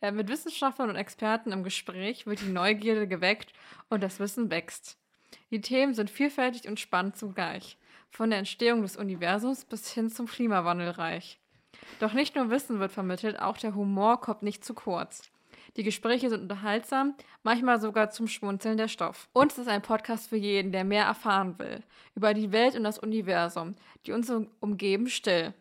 [0.00, 3.52] Äh, mit Wissenschaftlern und Experten im Gespräch wird die Neugierde geweckt
[3.90, 4.96] und das Wissen wächst.
[5.50, 7.76] Die Themen sind vielfältig und spannend zugleich.
[8.10, 11.38] Von der Entstehung des Universums bis hin zum Klimawandel reich.
[12.00, 15.30] Doch nicht nur Wissen wird vermittelt, auch der Humor kommt nicht zu kurz.
[15.76, 19.28] Die Gespräche sind unterhaltsam, manchmal sogar zum Schmunzeln der Stoff.
[19.32, 21.82] Uns ist ein Podcast für jeden, der mehr erfahren will.
[22.14, 23.74] Über die Welt und das Universum,
[24.06, 25.52] die uns um- umgeben, still.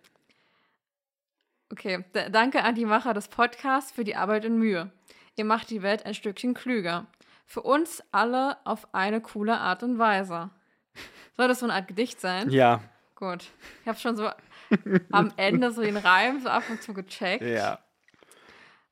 [1.72, 4.92] Okay, danke an die Macher des Podcasts für die Arbeit und Mühe.
[5.36, 7.08] Ihr macht die Welt ein Stückchen klüger.
[7.46, 10.50] Für uns alle auf eine coole Art und Weise.
[11.36, 12.50] Soll das so eine Art Gedicht sein?
[12.50, 12.82] Ja.
[13.16, 13.46] Gut.
[13.82, 14.30] Ich habe schon so
[15.12, 17.44] am Ende so den Reim so ab und zu gecheckt.
[17.44, 17.80] Ja.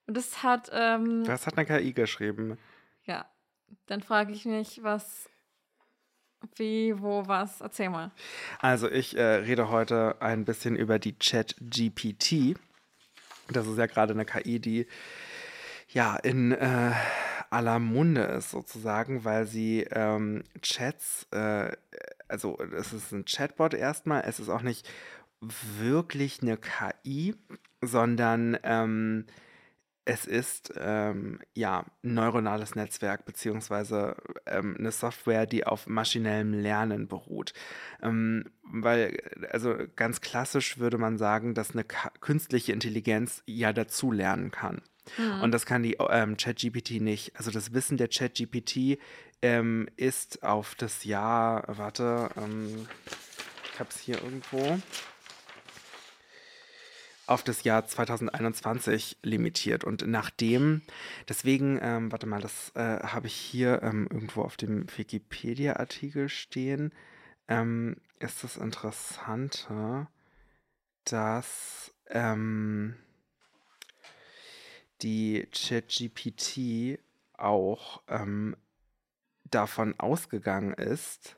[0.08, 2.58] Und das hat, ähm, Das hat eine KI geschrieben.
[3.06, 3.26] ja.
[3.88, 5.28] Dann frage ich mich, was,
[6.58, 7.60] wie, wo, was.
[7.60, 8.12] Erzähl mal.
[8.60, 12.56] Also ich äh, rede heute ein bisschen über die Chat-GPT.
[13.50, 14.88] Das ist ja gerade eine KI, die
[15.90, 16.92] ja in äh,
[17.50, 21.72] aller Munde ist sozusagen, weil sie ähm, Chats, äh,
[22.28, 24.88] also es ist ein Chatbot erstmal, es ist auch nicht
[25.42, 27.36] wirklich eine KI,
[27.82, 29.26] sondern ähm,
[30.06, 37.08] es ist ähm, ja ein neuronales Netzwerk beziehungsweise ähm, eine Software, die auf maschinellem Lernen
[37.08, 37.54] beruht.
[38.02, 39.18] Ähm, weil,
[39.52, 44.82] also ganz klassisch würde man sagen, dass eine künstliche Intelligenz ja dazu lernen kann.
[45.42, 47.36] Und das kann die ähm, ChatGPT nicht.
[47.36, 49.00] Also das Wissen der ChatGPT
[49.42, 52.88] ähm, ist auf das Jahr, warte, ähm,
[53.74, 54.80] ich habe es hier irgendwo
[57.26, 59.84] auf das Jahr 2021 limitiert.
[59.84, 60.82] Und nachdem,
[61.30, 66.94] deswegen, ähm, warte mal, das äh, habe ich hier ähm, irgendwo auf dem Wikipedia-Artikel stehen,
[67.48, 70.08] ähm, ist das Interessante,
[71.06, 72.96] dass ähm,
[75.02, 77.00] die ChatGPT
[77.38, 78.56] auch ähm,
[79.44, 81.38] davon ausgegangen ist,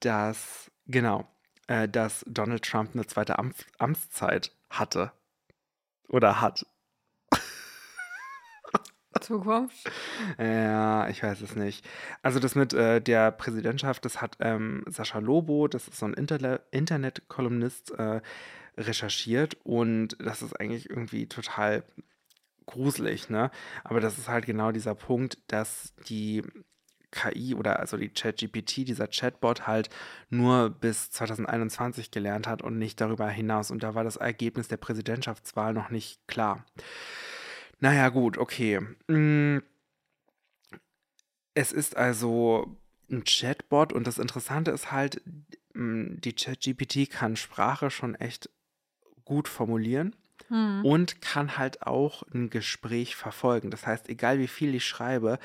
[0.00, 1.26] dass, genau,
[1.68, 5.12] äh, dass Donald Trump eine zweite Amts Amtszeit hatte.
[6.08, 6.66] Oder hat.
[9.20, 9.90] Zukunft.
[10.38, 11.86] Ja, ich weiß es nicht.
[12.22, 16.14] Also das mit äh, der Präsidentschaft, das hat ähm, Sascha Lobo, das ist so ein
[16.14, 18.20] Interle Internet-Kolumnist, äh,
[18.76, 21.84] recherchiert und das ist eigentlich irgendwie total
[22.66, 23.50] gruselig, ne?
[23.84, 26.42] Aber das ist halt genau dieser Punkt, dass die
[27.14, 29.88] KI oder also die ChatGPT, dieser Chatbot halt
[30.28, 33.70] nur bis 2021 gelernt hat und nicht darüber hinaus.
[33.70, 36.64] Und da war das Ergebnis der Präsidentschaftswahl noch nicht klar.
[37.80, 38.80] Naja, gut, okay.
[39.08, 39.58] Mm,
[41.54, 42.76] Es ist also
[43.10, 45.22] ein Chatbot und das Interessante ist halt,
[45.74, 48.50] mm, die ChatGPT kann Sprache schon echt
[49.24, 50.16] gut formulieren
[50.48, 50.84] Hm.
[50.84, 53.70] und kann halt auch ein Gespräch verfolgen.
[53.70, 55.38] Das heißt, egal wie viel ich schreibe,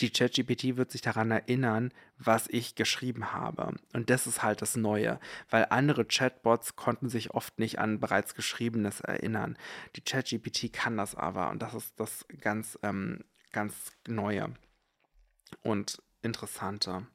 [0.00, 3.74] die ChatGPT wird sich daran erinnern, was ich geschrieben habe.
[3.92, 8.34] Und das ist halt das Neue, weil andere Chatbots konnten sich oft nicht an bereits
[8.34, 9.56] Geschriebenes erinnern.
[9.96, 14.54] Die ChatGPT kann das aber und das ist das ganz, ähm, ganz Neue
[15.62, 17.06] und Interessante.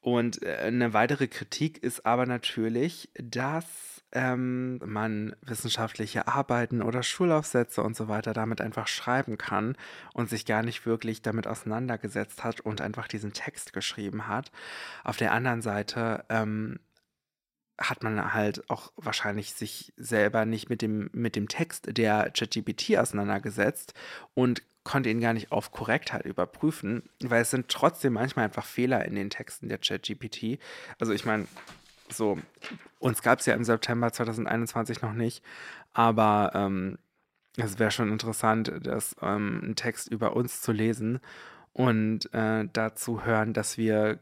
[0.00, 3.66] Und äh, eine weitere Kritik ist aber natürlich, dass
[4.12, 9.76] ähm, man wissenschaftliche Arbeiten oder Schulaufsätze und so weiter damit einfach schreiben kann
[10.14, 14.50] und sich gar nicht wirklich damit auseinandergesetzt hat und einfach diesen Text geschrieben hat.
[15.04, 16.78] Auf der anderen Seite ähm,
[17.78, 22.96] hat man halt auch wahrscheinlich sich selber nicht mit dem, mit dem Text der ChatGPT
[22.96, 23.94] auseinandergesetzt
[24.34, 29.04] und konnte ihn gar nicht auf Korrektheit überprüfen, weil es sind trotzdem manchmal einfach Fehler
[29.04, 30.58] in den Texten der ChatGPT.
[30.98, 31.46] Also ich meine,
[32.08, 32.38] so,
[32.98, 35.44] uns gab es ja im September 2021 noch nicht,
[35.92, 36.96] aber ähm,
[37.58, 41.20] es wäre schon interessant, das, ähm, einen Text über uns zu lesen
[41.74, 44.18] und äh, dazu hören, dass wir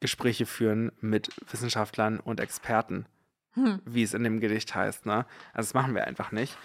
[0.00, 3.04] Gespräche führen mit Wissenschaftlern und Experten,
[3.52, 3.82] hm.
[3.84, 5.04] wie es in dem Gedicht heißt.
[5.04, 5.26] Ne?
[5.52, 6.56] Also das machen wir einfach nicht.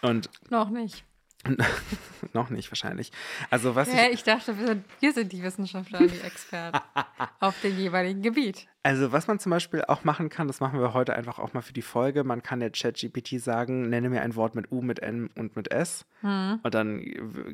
[0.00, 1.04] Und noch nicht.
[2.32, 3.12] noch nicht wahrscheinlich.
[3.50, 6.80] Also was ja, ich, ich dachte, wir sind, wir sind die Wissenschaftler und die Experten
[7.40, 8.66] auf dem jeweiligen Gebiet.
[8.82, 11.62] Also was man zum Beispiel auch machen kann, das machen wir heute einfach auch mal
[11.62, 12.24] für die Folge.
[12.24, 15.70] Man kann der ChatGPT sagen, nenne mir ein Wort mit U, mit N und mit
[15.70, 16.06] S.
[16.22, 16.60] Hm.
[16.62, 17.02] Und dann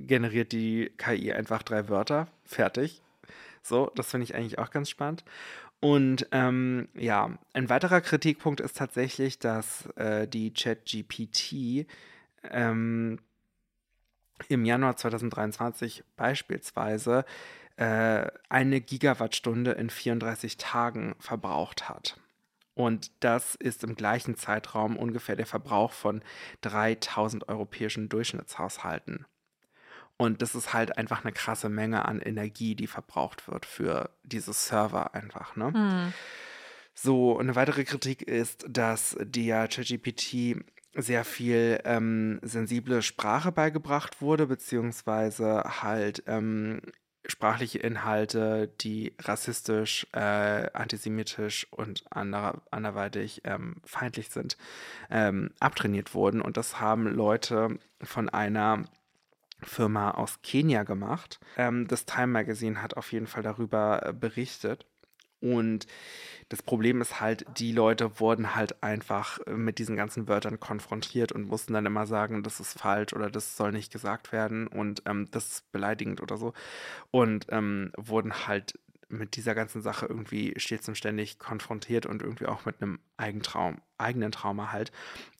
[0.07, 2.29] generiert die KI einfach drei Wörter.
[2.44, 3.03] Fertig.
[3.62, 5.25] So, das finde ich eigentlich auch ganz spannend.
[5.81, 11.87] Und ähm, ja, ein weiterer Kritikpunkt ist tatsächlich, dass äh, die ChatGPT
[12.51, 13.18] ähm,
[14.49, 17.25] im Januar 2023 beispielsweise
[17.77, 22.18] äh, eine Gigawattstunde in 34 Tagen verbraucht hat.
[22.75, 26.23] Und das ist im gleichen Zeitraum ungefähr der Verbrauch von
[26.62, 29.27] 3000 europäischen Durchschnittshaushalten.
[30.16, 34.53] Und das ist halt einfach eine krasse Menge an Energie, die verbraucht wird für diese
[34.53, 35.57] Server einfach.
[35.57, 35.73] Ne?
[35.73, 36.12] Hm.
[36.94, 44.46] So, eine weitere Kritik ist, dass der ChatGPT sehr viel ähm, sensible Sprache beigebracht wurde,
[44.46, 46.80] beziehungsweise halt ähm,
[47.26, 54.57] sprachliche Inhalte, die rassistisch, äh, antisemitisch und ander, anderweitig ähm, feindlich sind,
[55.11, 56.42] ähm, abtrainiert wurden.
[56.42, 58.85] Und das haben Leute von einer
[59.62, 61.40] Firma aus Kenia gemacht.
[61.57, 64.87] Ähm, das Time Magazine hat auf jeden Fall darüber äh, berichtet.
[65.44, 65.87] Und
[66.48, 71.33] das Problem ist halt, die Leute wurden halt einfach äh, mit diesen ganzen Wörtern konfrontiert
[71.33, 75.02] und mussten dann immer sagen, das ist falsch oder das soll nicht gesagt werden und
[75.07, 76.52] ähm, das ist beleidigend oder so.
[77.11, 78.78] Und ähm, wurden halt
[79.09, 83.80] mit dieser ganzen Sache irgendwie stets und ständig konfrontiert und irgendwie auch mit einem Eigentraum,
[83.98, 84.90] eigenen Trauma halt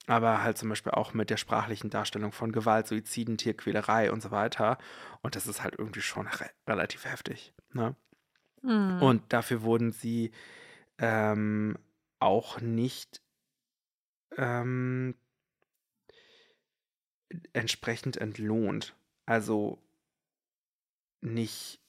[0.07, 4.31] aber halt zum Beispiel auch mit der sprachlichen Darstellung von Gewalt, Suiziden, Tierquälerei und so
[4.31, 4.79] weiter.
[5.23, 7.55] Und das ist halt irgendwie schon re relativ heftig.
[7.73, 7.97] Ne?
[8.65, 9.03] Mhm.
[9.03, 10.33] Und dafür wurden sie
[10.99, 11.77] ähm,
[12.19, 13.21] auch nicht
[14.37, 15.15] ähm,
[17.53, 18.95] entsprechend entlohnt.
[19.27, 19.79] Also
[21.21, 21.81] nicht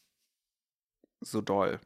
[1.21, 1.79] so doll.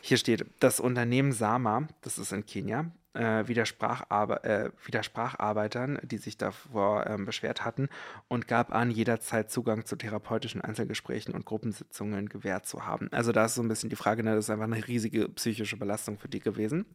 [0.00, 5.98] Hier steht, das Unternehmen Sama, das ist in Kenia, äh, widersprach, aber, äh, widersprach Arbeitern,
[6.02, 7.88] die sich davor ähm, beschwert hatten,
[8.28, 13.08] und gab an, jederzeit Zugang zu therapeutischen Einzelgesprächen und Gruppensitzungen gewährt zu haben.
[13.12, 15.76] Also da ist so ein bisschen die Frage, ne, das ist einfach eine riesige psychische
[15.76, 16.86] Belastung für die gewesen.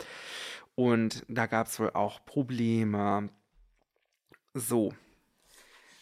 [0.75, 3.29] Und da gab es wohl auch Probleme.
[4.53, 4.93] So,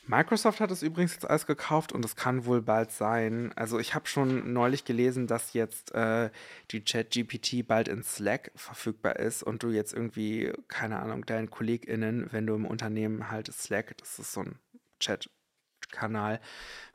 [0.10, 3.54] Microsoft hat es übrigens jetzt alles gekauft und es kann wohl bald sein.
[3.56, 6.32] Also ich habe schon neulich gelesen, dass jetzt äh,
[6.72, 12.28] die ChatGPT bald in Slack verfügbar ist und du jetzt irgendwie, keine Ahnung, deinen KollegInnen,
[12.32, 14.58] wenn du im Unternehmen halt Slack, das ist so ein
[15.00, 15.30] Chat,
[15.92, 16.40] Kanal.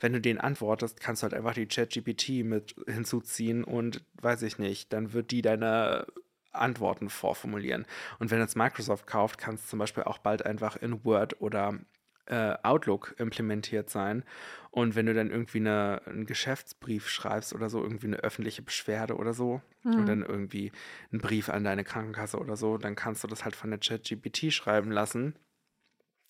[0.00, 4.58] Wenn du den antwortest, kannst du halt einfach die ChatGPT mit hinzuziehen und weiß ich
[4.58, 6.08] nicht, dann wird die deine
[6.50, 7.86] Antworten vorformulieren.
[8.18, 11.78] Und wenn jetzt Microsoft kauft, kannst du zum Beispiel auch bald einfach in Word oder
[12.26, 14.24] äh, Outlook implementiert sein.
[14.70, 19.16] Und wenn du dann irgendwie eine, einen Geschäftsbrief schreibst oder so, irgendwie eine öffentliche Beschwerde
[19.16, 19.94] oder so, mhm.
[19.94, 20.72] und dann irgendwie
[21.12, 24.52] einen Brief an deine Krankenkasse oder so, dann kannst du das halt von der ChatGPT
[24.52, 25.36] schreiben lassen.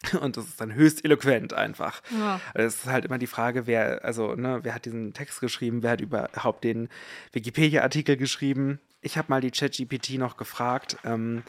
[0.20, 2.02] Und das ist dann höchst eloquent einfach.
[2.10, 2.40] Ja.
[2.52, 5.92] Es ist halt immer die Frage, wer, also, ne, wer hat diesen Text geschrieben, wer
[5.92, 6.88] hat überhaupt den
[7.32, 8.80] Wikipedia-Artikel geschrieben.
[9.00, 11.42] Ich habe mal die ChatGPT noch gefragt, ähm,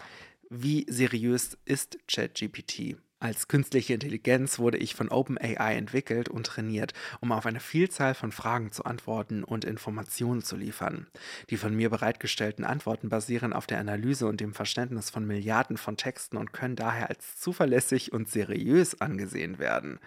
[0.50, 2.98] wie seriös ist ChatGPT?
[3.20, 8.34] Als künstliche Intelligenz wurde ich von OpenAI entwickelt und trainiert, um auf eine Vielzahl von
[8.34, 11.08] Fragen zu antworten und Informationen zu liefern.
[11.50, 15.96] Die von mir bereitgestellten Antworten basieren auf der Analyse und dem Verständnis von Milliarden von
[15.96, 20.00] Texten und können daher als zuverlässig und seriös angesehen werden.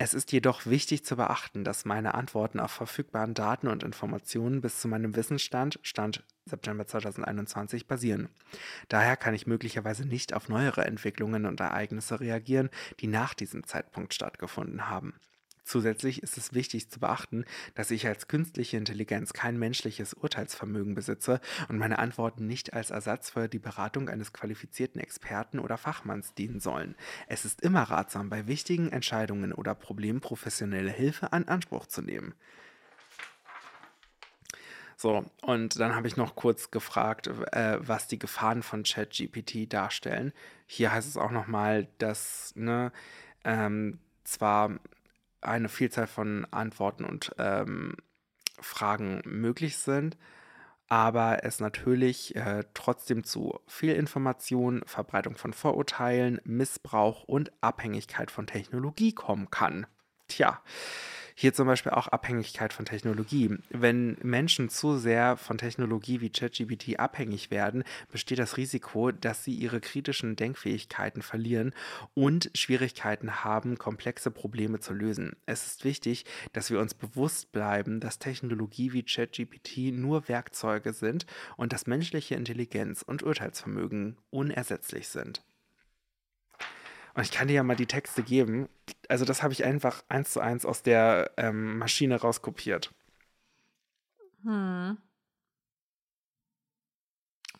[0.00, 4.80] Es ist jedoch wichtig zu beachten, dass meine Antworten auf verfügbaren Daten und Informationen bis
[4.80, 8.28] zu meinem Wissensstand, Stand September 2021, basieren.
[8.88, 14.14] Daher kann ich möglicherweise nicht auf neuere Entwicklungen und Ereignisse reagieren, die nach diesem Zeitpunkt
[14.14, 15.14] stattgefunden haben.
[15.68, 21.42] Zusätzlich ist es wichtig zu beachten, dass ich als künstliche Intelligenz kein menschliches Urteilsvermögen besitze
[21.68, 26.58] und meine Antworten nicht als Ersatz für die Beratung eines qualifizierten Experten oder Fachmanns dienen
[26.58, 26.94] sollen.
[27.26, 32.32] Es ist immer ratsam, bei wichtigen Entscheidungen oder Problemen professionelle Hilfe an Anspruch zu nehmen.
[34.96, 40.32] So, und dann habe ich noch kurz gefragt, äh, was die Gefahren von ChatGPT darstellen.
[40.66, 42.90] Hier heißt es auch nochmal, dass ne,
[43.44, 44.70] ähm, zwar
[45.40, 47.96] eine Vielzahl von Antworten und ähm,
[48.60, 50.16] Fragen möglich sind,
[50.88, 59.12] aber es natürlich äh, trotzdem zu Fehlinformation, Verbreitung von Vorurteilen, Missbrauch und Abhängigkeit von Technologie
[59.12, 59.86] kommen kann.
[60.28, 60.62] Tja,
[61.40, 63.56] hier zum Beispiel auch Abhängigkeit von Technologie.
[63.70, 69.54] Wenn Menschen zu sehr von Technologie wie ChatGPT abhängig werden, besteht das Risiko, dass sie
[69.54, 71.74] ihre kritischen Denkfähigkeiten verlieren
[72.14, 75.36] und Schwierigkeiten haben, komplexe Probleme zu lösen.
[75.46, 76.24] Es ist wichtig,
[76.54, 81.24] dass wir uns bewusst bleiben, dass Technologie wie ChatGPT nur Werkzeuge sind
[81.56, 85.44] und dass menschliche Intelligenz und Urteilsvermögen unersetzlich sind.
[87.18, 88.68] Und ich kann dir ja mal die Texte geben.
[89.08, 92.94] Also das habe ich einfach eins zu eins aus der ähm, Maschine rauskopiert.
[94.44, 94.96] Hm.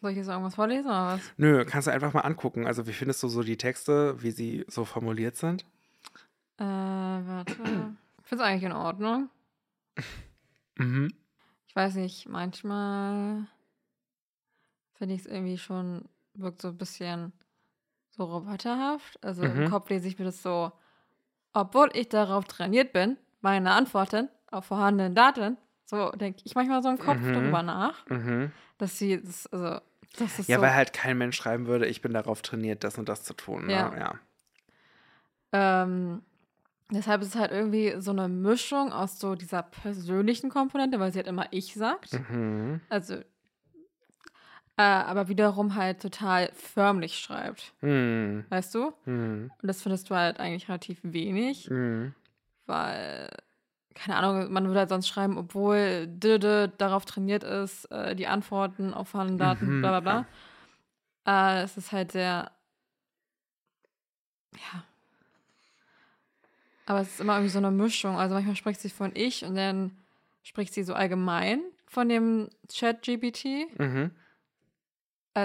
[0.00, 1.20] Soll ich jetzt irgendwas vorlesen oder was?
[1.38, 2.68] Nö, kannst du einfach mal angucken.
[2.68, 5.64] Also wie findest du so die Texte, wie sie so formuliert sind?
[6.58, 7.52] Äh, warte.
[8.22, 9.28] Ich finde es eigentlich in Ordnung.
[10.80, 11.12] Mhm.
[11.66, 13.48] Ich weiß nicht, manchmal
[14.92, 17.32] finde ich es irgendwie schon, wirkt so ein bisschen
[18.18, 19.24] so roboterhaft.
[19.24, 19.62] Also Mhm.
[19.62, 20.72] im Kopf lese ich mir das so,
[21.54, 26.90] obwohl ich darauf trainiert bin, meine Antworten auf vorhandenen Daten, so denke ich manchmal so
[26.90, 27.32] im Kopf Mhm.
[27.32, 28.52] darüber nach, Mhm.
[28.76, 29.80] dass sie, das, also,
[30.18, 32.98] das ist Ja, so, weil halt kein Mensch schreiben würde, ich bin darauf trainiert, das
[32.98, 33.66] und das zu tun.
[33.66, 33.72] Ne?
[33.72, 33.96] Ja.
[33.96, 34.14] ja.
[35.52, 36.22] ähm,
[36.90, 41.18] deshalb ist es halt irgendwie so eine Mischung aus so dieser persönlichen Komponente, weil sie
[41.18, 42.12] halt immer ich sagt.
[42.30, 42.80] Mhm.
[42.88, 43.20] Also,
[44.78, 48.46] äh, aber wiederum halt total förmlich schreibt, Mhm.
[48.48, 48.92] weißt du?
[49.04, 49.50] Mhm.
[49.60, 51.68] Und das findest du halt eigentlich relativ wenig.
[51.68, 52.14] Mhm.
[52.66, 53.28] weil,
[53.94, 58.92] keine Ahnung, man würde halt sonst schreiben, obwohl Döde darauf trainiert ist, äh, die Antworten
[58.94, 60.24] auf vorhandene Daten, Mhm, bla bla
[61.24, 61.60] bla.
[61.60, 62.50] Äh, es ist halt sehr,
[64.54, 64.84] ja.
[66.86, 68.16] Aber es ist immer irgendwie so eine Mischung.
[68.16, 69.96] Also manchmal spricht sie von ich und dann
[70.42, 73.66] spricht sie so allgemein von dem Chat-GPT.
[73.78, 74.10] Mhm.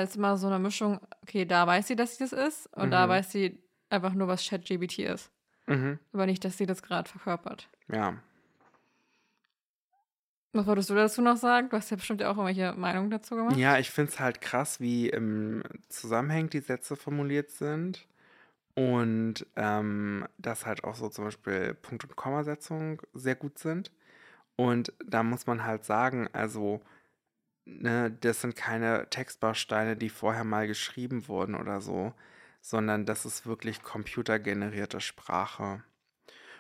[0.01, 3.05] Ist immer so eine Mischung, okay, da weiß sie, dass sie das ist und da
[3.05, 3.09] Mhm.
[3.11, 5.29] weiß sie einfach nur, was Chat-GPT ist.
[5.67, 5.99] Mhm.
[6.11, 7.69] Aber nicht, dass sie das gerade verkörpert.
[7.87, 8.15] Ja.
[10.55, 11.69] Was wolltest du dazu noch sagen?
[11.69, 13.57] Du hast ja bestimmt auch irgendwelche Meinungen dazu gemacht.
[13.57, 18.05] Ja, ich finde es halt krass, wie im Zusammenhang die Sätze formuliert sind.
[18.75, 23.91] Und ähm, dass halt auch so zum Beispiel Punkt- und Kommasetzung sehr gut sind.
[24.55, 26.81] Und da muss man halt sagen, also,
[27.65, 32.13] ne, das sind keine Textbausteine, die vorher mal geschrieben wurden oder so,
[32.61, 35.83] sondern das ist wirklich computergenerierte Sprache.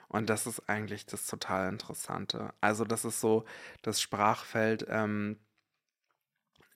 [0.09, 2.53] Und das ist eigentlich das total Interessante.
[2.61, 3.45] Also, das ist so
[3.83, 5.37] das Sprachfeld ähm,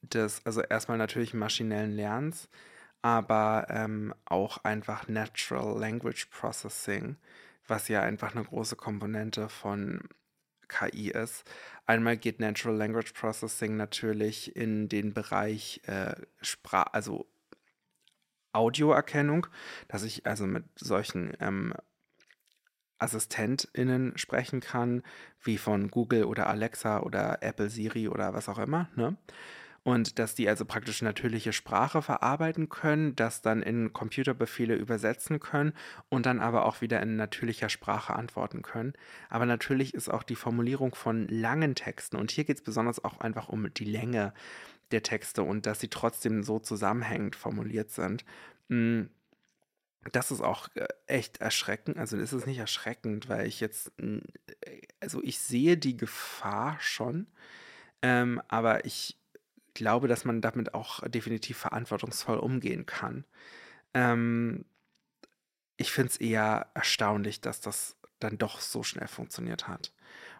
[0.01, 2.49] des, also erstmal natürlich maschinellen Lernens,
[3.01, 7.17] aber ähm, auch einfach Natural Language Processing,
[7.67, 10.01] was ja einfach eine große Komponente von
[10.67, 11.43] KI ist.
[11.87, 17.27] Einmal geht Natural Language Processing natürlich in den Bereich äh, Sprach, also
[18.51, 19.47] Audioerkennung,
[19.87, 21.73] dass ich also mit solchen ähm,
[22.99, 25.01] AssistentInnen sprechen kann,
[25.41, 29.15] wie von Google oder Alexa oder Apple Siri oder was auch immer, ne?
[29.87, 35.71] Und dass die also praktisch natürliche Sprache verarbeiten können, das dann in Computerbefehle übersetzen können
[36.09, 38.91] und dann aber auch wieder in natürlicher Sprache antworten können.
[39.29, 43.21] Aber natürlich ist auch die Formulierung von langen Texten, und hier geht es besonders auch
[43.21, 44.33] einfach um die Länge
[44.91, 48.25] der Texte und dass sie trotzdem so zusammenhängend formuliert sind.
[48.67, 49.03] Mm,
[50.11, 51.95] das ist auch äh, echt erschreckend.
[51.97, 54.17] Also ist es nicht erschreckend, weil ich jetzt, mm,
[54.65, 57.27] äh, also ich sehe die Gefahr schon,
[58.01, 59.17] ähm, aber ich
[59.77, 63.25] glaube, dass man damit auch definitiv verantwortungsvoll umgehen kann.
[63.93, 64.65] Ähm,
[65.77, 69.93] ich finde es eher erstaunlich, dass das dann doch so schnell funktioniert hat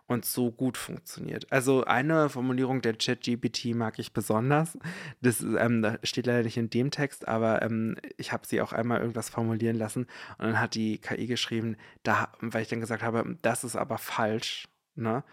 [0.08, 1.52] und so gut funktioniert.
[1.52, 4.78] Also eine Formulierung der ChatGPT mag ich besonders.
[5.22, 9.00] Das ähm, steht leider nicht in dem Text, aber ähm, ich habe sie auch einmal
[9.00, 10.08] irgendwas formulieren lassen
[10.40, 13.98] und dann hat die KI geschrieben, da, weil ich dann gesagt habe, das ist aber
[13.98, 15.24] falsch, ne?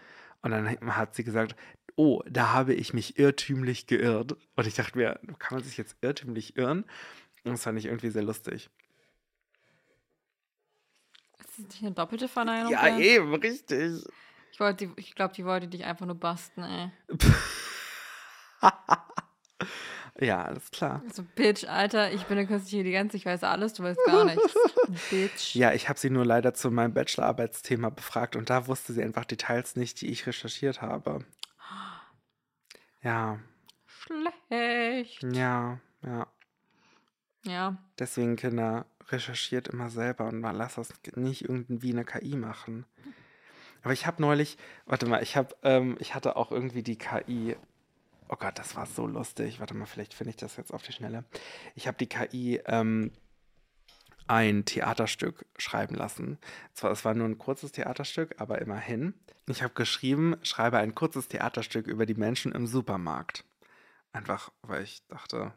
[0.45, 1.55] Und dann hat sie gesagt,
[1.95, 4.37] oh, da habe ich mich irrtümlich geirrt.
[4.55, 6.83] Und ich dachte mir, kann man sich jetzt irrtümlich irren?
[7.43, 8.69] Und das fand ich irgendwie sehr lustig.
[11.39, 12.71] Ist das nicht eine doppelte Verneinung?
[12.71, 13.01] Ja, dann?
[13.01, 14.03] eben, richtig.
[14.51, 16.91] Ich, wollte ich glaube, die wollte dich einfach nur basten, ey.
[20.19, 21.03] Ja, alles klar.
[21.11, 24.55] So, Bitch, Alter, ich bin eine künstliche Intelligenz, ich weiß alles, du weißt gar nichts.
[25.09, 25.55] Bitch.
[25.55, 29.25] Ja, ich habe sie nur leider zu meinem Bachelorarbeitsthema befragt und da wusste sie einfach
[29.25, 31.25] Details nicht, die ich recherchiert habe.
[33.01, 33.39] Ja,
[33.85, 35.21] Schlecht.
[35.23, 36.27] ja, ja.
[37.43, 37.77] Ja.
[37.99, 42.85] Deswegen, Kinder, recherchiert immer selber und mal lasst das nicht irgendwie eine KI machen.
[43.83, 44.57] Aber ich habe neulich,
[44.87, 47.55] warte mal, ich habe, ähm, ich hatte auch irgendwie die KI.
[48.27, 49.59] Oh Gott, das war so lustig.
[49.59, 51.25] Warte mal, vielleicht finde ich das jetzt auf die Schnelle.
[51.75, 53.11] Ich habe die KI ähm,
[54.27, 56.39] ein Theaterstück schreiben lassen.
[56.73, 59.13] Zwar, es war nur ein kurzes Theaterstück, aber immerhin.
[59.47, 63.45] Ich habe geschrieben, schreibe ein kurzes Theaterstück über die Menschen im Supermarkt.
[64.11, 65.53] Einfach, weil ich dachte,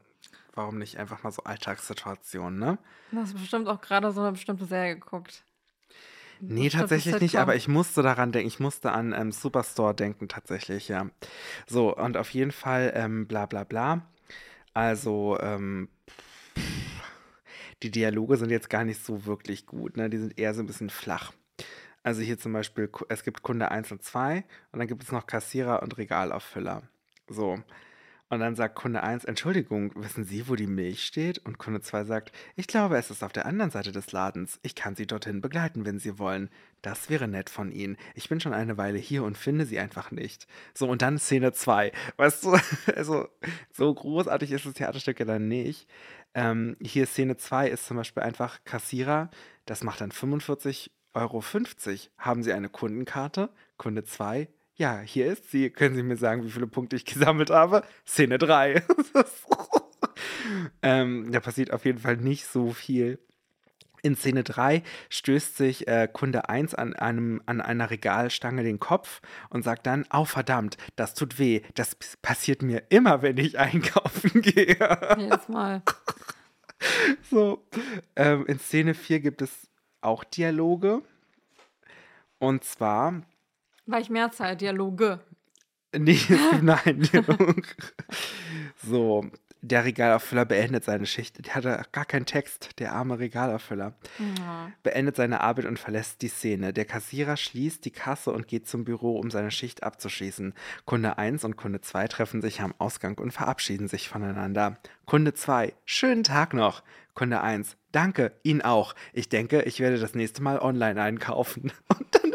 [0.52, 2.78] warum nicht einfach mal so Alltagssituationen, ne?
[3.12, 5.44] Du hast bestimmt auch gerade so eine bestimmte Serie geguckt.
[6.40, 7.40] Nee, Bestimmte tatsächlich nicht, Sitcom.
[7.40, 11.08] aber ich musste daran denken, ich musste an ähm, Superstore denken, tatsächlich, ja.
[11.66, 14.06] So, und auf jeden Fall, ähm, bla bla bla.
[14.74, 15.88] Also, ähm,
[17.82, 20.10] die Dialoge sind jetzt gar nicht so wirklich gut, ne?
[20.10, 21.32] Die sind eher so ein bisschen flach.
[22.02, 25.26] Also hier zum Beispiel, es gibt Kunde 1 und 2 und dann gibt es noch
[25.26, 26.82] Kassierer und Regalauffüller.
[27.28, 27.58] So.
[28.30, 31.38] Und dann sagt Kunde 1, Entschuldigung, wissen Sie, wo die Milch steht?
[31.38, 34.58] Und Kunde 2 sagt, ich glaube, es ist auf der anderen Seite des Ladens.
[34.62, 36.50] Ich kann Sie dorthin begleiten, wenn Sie wollen.
[36.82, 37.96] Das wäre nett von Ihnen.
[38.14, 40.46] Ich bin schon eine Weile hier und finde Sie einfach nicht.
[40.74, 41.90] So, und dann Szene 2.
[42.16, 42.56] Weißt du,
[42.94, 43.28] also
[43.72, 45.88] so großartig ist das Theaterstück ja dann nicht.
[46.34, 49.30] Ähm, hier Szene 2 ist zum Beispiel einfach Kassierer.
[49.64, 51.42] Das macht dann 45,50 Euro.
[52.18, 53.48] Haben Sie eine Kundenkarte?
[53.78, 54.48] Kunde 2,
[54.78, 55.70] ja, hier ist sie.
[55.70, 57.82] Können Sie mir sagen, wie viele Punkte ich gesammelt habe?
[58.06, 58.82] Szene 3.
[60.82, 63.18] ähm, da passiert auf jeden Fall nicht so viel.
[64.02, 69.20] In Szene 3 stößt sich äh, Kunde 1 an, einem, an einer Regalstange den Kopf
[69.50, 71.62] und sagt dann, au verdammt, das tut weh.
[71.74, 74.78] Das passiert mir immer, wenn ich einkaufen gehe.
[75.18, 75.82] Jedes Mal.
[77.28, 77.66] So.
[78.14, 79.68] Ähm, in Szene 4 gibt es
[80.00, 81.02] auch Dialoge.
[82.38, 83.22] Und zwar
[83.88, 85.18] Weil ich Mehrzahl, Dialoge.
[85.96, 86.20] Nee,
[86.62, 87.00] nein.
[87.10, 87.62] Dialog.
[88.86, 89.24] so,
[89.62, 91.46] der Regalauffüller beendet seine Schicht.
[91.46, 93.94] Der hatte gar keinen Text, der arme Regalauffüller.
[94.38, 94.70] Ja.
[94.82, 96.74] Beendet seine Arbeit und verlässt die Szene.
[96.74, 100.52] Der Kassierer schließt die Kasse und geht zum Büro, um seine Schicht abzuschließen.
[100.84, 104.76] Kunde 1 und Kunde 2 treffen sich am Ausgang und verabschieden sich voneinander.
[105.06, 106.82] Kunde 2, schönen Tag noch.
[107.14, 108.94] Kunde 1, danke, Ihnen auch.
[109.14, 111.72] Ich denke, ich werde das nächste Mal online einkaufen.
[111.98, 112.27] Und dann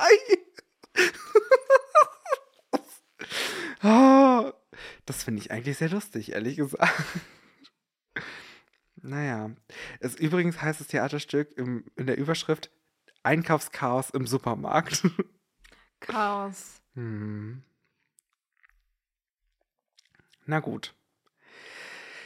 [0.00, 1.14] ist
[5.06, 6.92] das finde ich eigentlich sehr lustig, ehrlich gesagt.
[9.02, 9.50] Naja.
[10.00, 12.70] Es, übrigens heißt das Theaterstück im, in der Überschrift
[13.22, 15.02] Einkaufschaos im Supermarkt.
[16.00, 16.80] Chaos.
[16.94, 17.62] hm.
[20.46, 20.94] Na gut.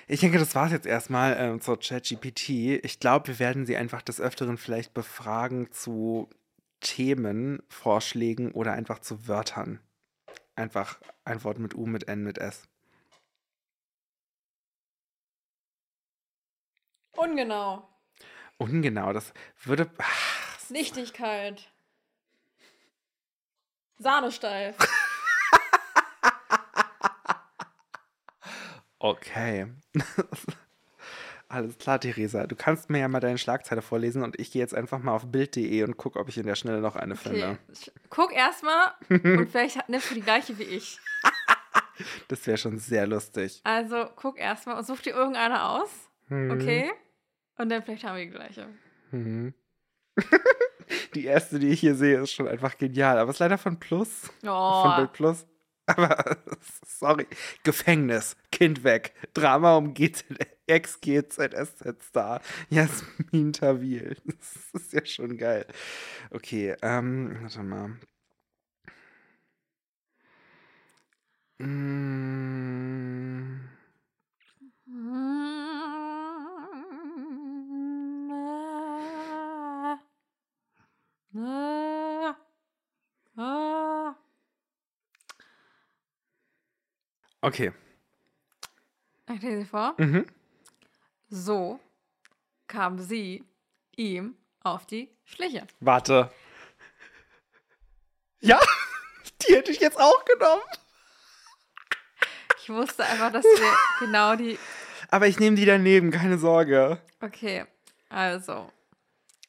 [0.07, 2.49] Ich denke, das war es jetzt erstmal ähm, zur ChatGPT.
[2.85, 6.29] Ich glaube, wir werden sie einfach des Öfteren vielleicht befragen zu
[6.85, 9.81] Themen, Vorschlägen oder einfach zu Wörtern.
[10.55, 12.69] Einfach ein Wort mit U, mit N, mit S.
[17.17, 17.89] Ungenau.
[18.59, 19.33] Ungenau, das
[19.63, 19.91] würde.
[19.99, 21.73] Ach, Nichtigkeit.
[23.99, 24.77] Sahnesteif.
[28.99, 29.73] okay.
[31.55, 32.47] Alles klar, Theresa.
[32.49, 35.31] Du kannst mir ja mal deine Schlagzeile vorlesen und ich gehe jetzt einfach mal auf
[35.31, 37.29] bild.de und gucke, ob ich in der Schnelle noch eine Okay.
[37.31, 37.59] finde.
[38.11, 40.99] Guck erstmal und vielleicht nimmst du die gleiche wie ich.
[42.27, 43.61] Das wäre schon sehr lustig.
[43.63, 45.91] Also guck erstmal und such dir irgendeine aus.
[46.29, 46.51] Mhm.
[46.51, 46.91] Okay?
[47.57, 48.67] Und dann vielleicht haben wir die gleiche.
[49.13, 49.55] Mhm.
[51.15, 53.17] Die erste, die ich hier sehe, ist schon einfach genial.
[53.19, 54.31] Aber ist leider von Plus.
[54.41, 55.47] Von Oh, Bild Plus.
[55.87, 56.37] Aber,
[56.85, 57.27] sorry.
[57.63, 58.37] Gefängnis.
[58.55, 59.13] Kind weg.
[59.35, 60.25] Drama um GZ
[60.69, 62.41] Ex-GZSZ-Star.
[62.71, 64.17] Jasmin Tawil.
[64.25, 65.67] Das ist ja schon geil.
[66.31, 67.99] Okay, ähm, warte mal.
[71.59, 73.59] Mm,
[87.43, 87.73] okay.
[89.33, 89.95] Ich lese sie vor.
[89.99, 90.27] Mhm.
[91.29, 91.81] So
[92.67, 93.45] kam sie
[93.97, 95.67] ihm auf die Schliche.
[95.81, 96.31] Warte.
[98.41, 98.61] Ja,
[99.49, 100.63] die hätte ich jetzt auch genommen.
[102.61, 103.73] Ich wusste einfach, dass wir
[104.07, 104.59] genau die.
[105.11, 106.99] Aber ich nehme die daneben, keine Sorge.
[107.21, 107.65] Okay,
[108.09, 108.71] also.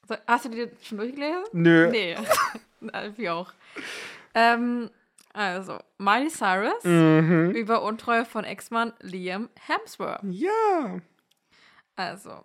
[0.07, 1.43] So, hast du die schon durchgelesen?
[1.53, 1.89] Nö.
[1.89, 2.17] Nee.
[3.15, 3.51] Wie auch.
[4.33, 4.91] Ähm,
[5.35, 7.51] also, Miley Cyrus Mhm.
[7.55, 10.21] über Untreue von Ex-Mann Liam Hemsworth.
[10.23, 10.99] Ja.
[11.95, 12.43] Also,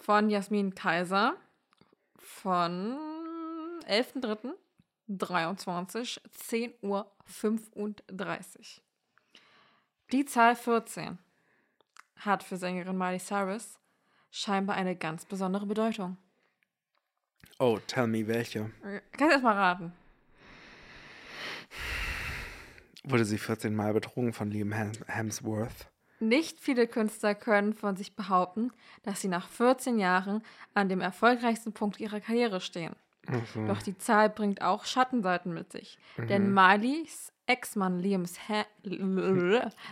[0.00, 1.36] von Jasmin Kaiser
[2.18, 2.96] von
[5.08, 8.82] 11.03.23, 10 Uhr 35.
[10.12, 11.18] Die Zahl 14
[12.20, 13.78] hat für Sängerin Miley Cyrus
[14.30, 16.16] scheinbar eine ganz besondere Bedeutung.
[17.58, 18.70] Oh, tell me welche.
[19.12, 19.92] Kannst du erst mal raten?
[23.08, 25.88] Wurde sie 14 Mal betrogen von Liam Hem- Hemsworth?
[26.18, 30.42] Nicht viele Künstler können von sich behaupten, dass sie nach 14 Jahren
[30.74, 32.96] an dem erfolgreichsten Punkt ihrer Karriere stehen.
[33.28, 33.68] Mhm.
[33.68, 35.98] Doch die Zahl bringt auch Schattenseiten mit sich.
[36.16, 39.16] Denn Miley's Ex-Mann Liams ha Liam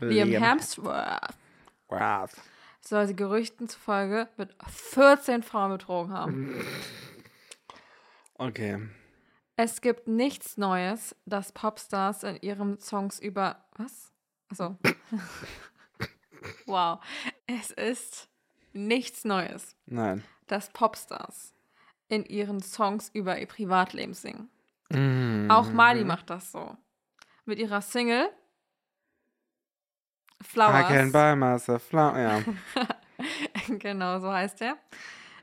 [0.00, 0.30] Liam.
[0.42, 1.34] Hemsworth
[1.88, 2.30] Wow.
[2.80, 6.64] soll sie Gerüchten zufolge mit 14 Frauen betrogen haben.
[8.38, 8.78] Okay.
[9.56, 13.64] Es gibt nichts Neues, das Popstars in ihren Songs über.
[13.76, 14.12] Was?
[14.50, 14.76] Achso.
[16.66, 16.98] wow.
[17.46, 18.28] Es ist
[18.72, 20.24] nichts Neues, Nein.
[20.48, 21.52] dass Popstars
[22.08, 24.50] in ihren Songs über ihr Privatleben singen.
[24.90, 25.48] Mhm.
[25.50, 26.76] Auch Miley macht das so.
[27.44, 28.30] Mit ihrer Single
[30.40, 31.12] I can Flowers.
[31.12, 32.18] buy myself flower.
[32.18, 32.42] Ja.
[33.78, 34.76] genau, so heißt er.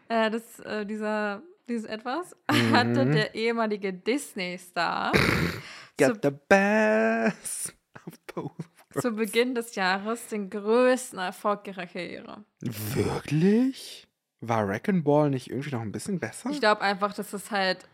[0.08, 1.42] Äh, das, äh, dieser,
[1.72, 5.12] dieses etwas hatte der ehemalige Disney-Star
[5.98, 7.74] Get the best
[8.08, 9.02] of both.
[9.02, 12.44] zu Beginn des Jahres den größten Erfolg ihrer Karriere.
[12.60, 14.08] Wirklich?
[14.42, 16.50] War Wrecking Ball nicht irgendwie noch ein bisschen besser?
[16.50, 17.88] Ich glaube einfach, dass es halt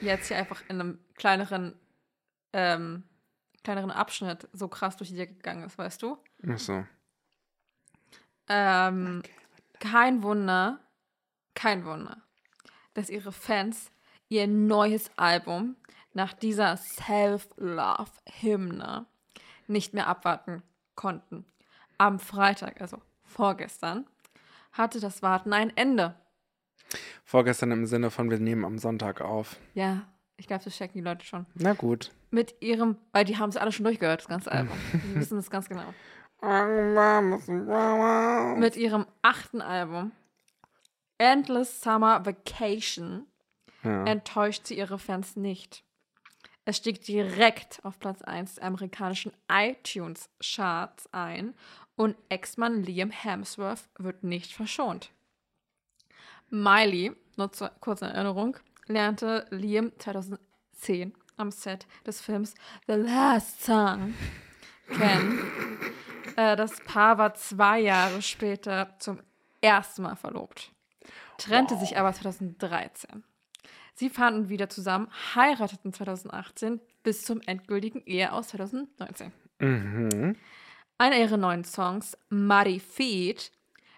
[0.00, 1.74] jetzt hier einfach in einem kleineren,
[2.52, 3.04] ähm,
[3.62, 6.18] kleineren Abschnitt so krass durch die Decke gegangen ist, weißt du?
[6.48, 6.84] Ach so.
[8.48, 9.22] Ähm,
[9.78, 10.80] kein Wunder,
[11.54, 12.20] kein Wunder,
[12.94, 13.90] dass ihre Fans
[14.28, 15.76] ihr neues Album
[16.12, 19.06] nach dieser Self-Love-Hymne
[19.66, 20.62] nicht mehr abwarten
[20.94, 21.44] konnten.
[21.98, 24.06] Am Freitag, also vorgestern,
[24.72, 26.14] hatte das Warten ein Ende.
[27.24, 29.56] Vorgestern im Sinne von, wir nehmen am Sonntag auf.
[29.74, 31.46] Ja, ich glaube, das checken die Leute schon.
[31.54, 32.10] Na gut.
[32.30, 34.76] Mit ihrem, weil die haben es alle schon durchgehört, das ganze Album.
[34.92, 35.92] Die wissen das ganz genau.
[38.58, 40.12] Mit ihrem achten Album,
[41.20, 43.26] Endless Summer Vacation,
[43.82, 44.04] Ja.
[44.04, 45.84] enttäuscht sie ihre Fans nicht.
[46.64, 51.54] Es stieg direkt auf Platz 1 der amerikanischen iTunes-Charts ein
[51.96, 55.10] und Ex-Mann Liam Hemsworth wird nicht verschont.
[56.48, 58.56] Miley, nur zur kurzen Erinnerung,
[58.86, 62.54] lernte Liam 2010 am Set des Films
[62.86, 64.14] The Last Song
[64.88, 65.40] kennen.
[66.36, 69.20] Äh, das Paar war zwei Jahre später zum
[69.60, 70.70] ersten Mal verlobt,
[71.40, 73.24] trennte sich aber 2013.
[73.94, 79.32] Sie fanden wieder zusammen, heirateten 2018 bis zum endgültigen Ehe aus 2019.
[79.58, 80.36] Mhm.
[80.98, 83.52] Einer ihrer neuen Songs, Muddy Feet,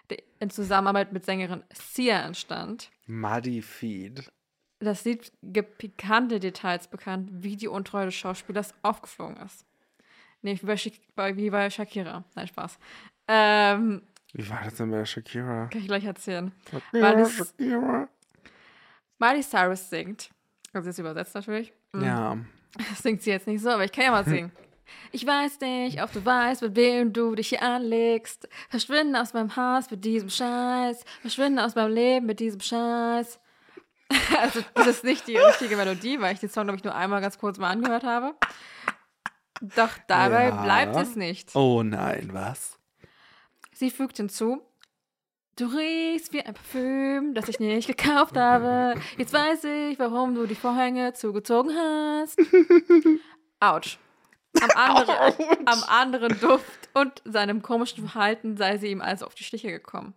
[0.09, 2.91] der in Zusammenarbeit mit Sängerin Sia entstand.
[3.07, 4.31] Muddy Feed.
[4.79, 9.65] Das Lied gibt pikante Details bekannt, wie die Untreue des Schauspielers aufgeflogen ist.
[10.41, 12.25] Nämlich wie bei Shakira.
[12.35, 12.77] Nein, Spaß.
[13.29, 14.01] Ähm,
[14.33, 15.67] Wie war das denn bei Shakira?
[15.67, 16.51] kann ich gleich erzählen.
[16.69, 18.07] Shakira, Weil Shakira.
[19.19, 20.29] Miley Cyrus singt.
[20.73, 21.71] Also jetzt übersetzt natürlich.
[21.93, 22.03] Mhm.
[22.03, 22.37] Ja.
[22.89, 24.51] Das singt sie jetzt nicht so, aber ich kann ja mal singen.
[25.11, 28.47] Ich weiß nicht, ob du weißt, mit wem du dich hier anlegst.
[28.69, 31.03] Verschwinde aus meinem Haus mit diesem Scheiß.
[31.21, 33.39] Verschwinde aus meinem Leben mit diesem Scheiß.
[34.37, 37.21] Also, das ist nicht die richtige Melodie, weil ich den Song, glaube ich, nur einmal
[37.21, 38.35] ganz kurz mal angehört habe.
[39.61, 40.63] Doch dabei Ja.
[40.63, 41.55] bleibt es nicht.
[41.55, 42.77] Oh nein, was?
[43.73, 44.61] Sie fügt hinzu,
[45.55, 48.99] du riechst wie ein Parfüm, das ich nicht gekauft habe.
[49.17, 52.39] Jetzt weiß ich, warum du die Vorhänge zugezogen hast.
[53.59, 53.97] Autsch.
[54.61, 55.33] Am anderen,
[55.65, 60.13] am anderen Duft und seinem komischen Verhalten sei sie ihm also auf die Stiche gekommen.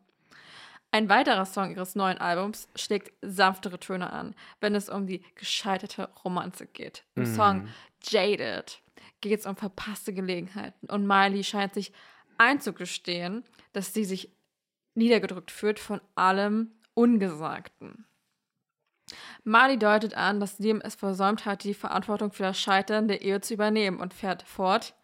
[0.92, 6.08] Ein weiterer Song ihres neuen Albums schlägt sanftere Töne an, wenn es um die gescheiterte
[6.24, 7.04] Romanze geht.
[7.14, 7.68] Im Song
[8.02, 8.80] Jaded
[9.20, 11.92] geht es um verpasste Gelegenheiten und Miley scheint sich
[12.38, 14.30] einzugestehen, dass sie sich
[14.94, 18.06] niedergedrückt fühlt von allem Ungesagten.
[19.44, 23.40] Marley deutet an, dass Liam es versäumt hat, die Verantwortung für das Scheitern der Ehe
[23.40, 24.94] zu übernehmen und fährt fort.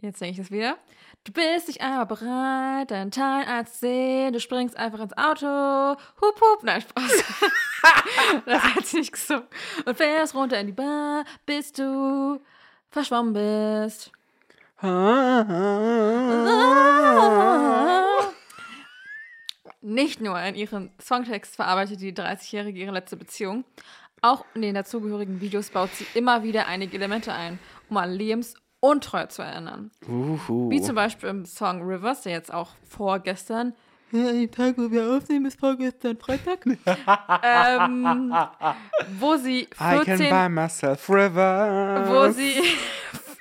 [0.00, 0.76] Jetzt denke ich das wieder.
[1.24, 4.32] Du bist nicht einmal bereit, deinen Teil einzusehen.
[4.32, 5.46] Du springst einfach ins Auto.
[6.20, 6.62] Hup, hup.
[6.62, 7.24] Nein, Spaß.
[8.46, 9.46] das hat sie nicht gesungen.
[9.84, 12.40] Und fährst runter in die Bar, bis du
[12.90, 14.12] verschwommen bist.
[19.80, 23.64] Nicht nur in ihren Songtext verarbeitet die 30-Jährige ihre letzte Beziehung,
[24.20, 27.58] auch in den dazugehörigen Videos baut sie immer wieder einige Elemente ein,
[27.88, 29.90] um an Liams Untreue zu erinnern.
[30.06, 30.70] Uhu.
[30.70, 33.74] Wie zum Beispiel im Song Rivers, der jetzt auch vorgestern,
[34.12, 36.64] ja, Tag, wo wir aufnehmen, ist vorgestern Freitag,
[37.42, 38.32] ähm,
[39.18, 39.68] wo sie I
[40.04, 42.08] can 14, buy myself rivers.
[42.08, 42.62] wo sie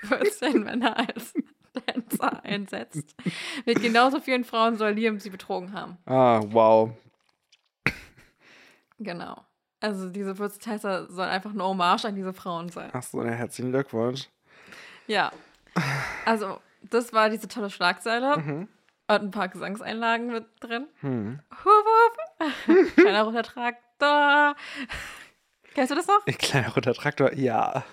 [0.05, 1.33] 14 Männer als
[1.73, 3.15] Dancer einsetzt.
[3.65, 5.97] Mit genauso vielen Frauen soll Liam sie betrogen haben.
[6.05, 6.91] Ah, wow.
[8.97, 9.45] Genau.
[9.81, 12.89] Also diese 14 Tänzer sollen einfach eine Hommage an diese Frauen sein.
[12.93, 14.29] Ach so, ja, herzlichen Glückwunsch.
[15.07, 15.31] Ja.
[16.25, 18.37] Also, das war diese tolle Schlagzeile.
[18.37, 18.67] Mhm.
[19.07, 20.87] Und ein paar Gesangseinlagen mit drin.
[21.01, 21.39] Hm.
[21.63, 21.85] Hup,
[22.39, 22.95] hup.
[22.95, 24.55] Kleiner roter Traktor.
[25.75, 26.25] Kennst du das noch?
[26.25, 27.83] Ein kleiner roter Traktor, ja.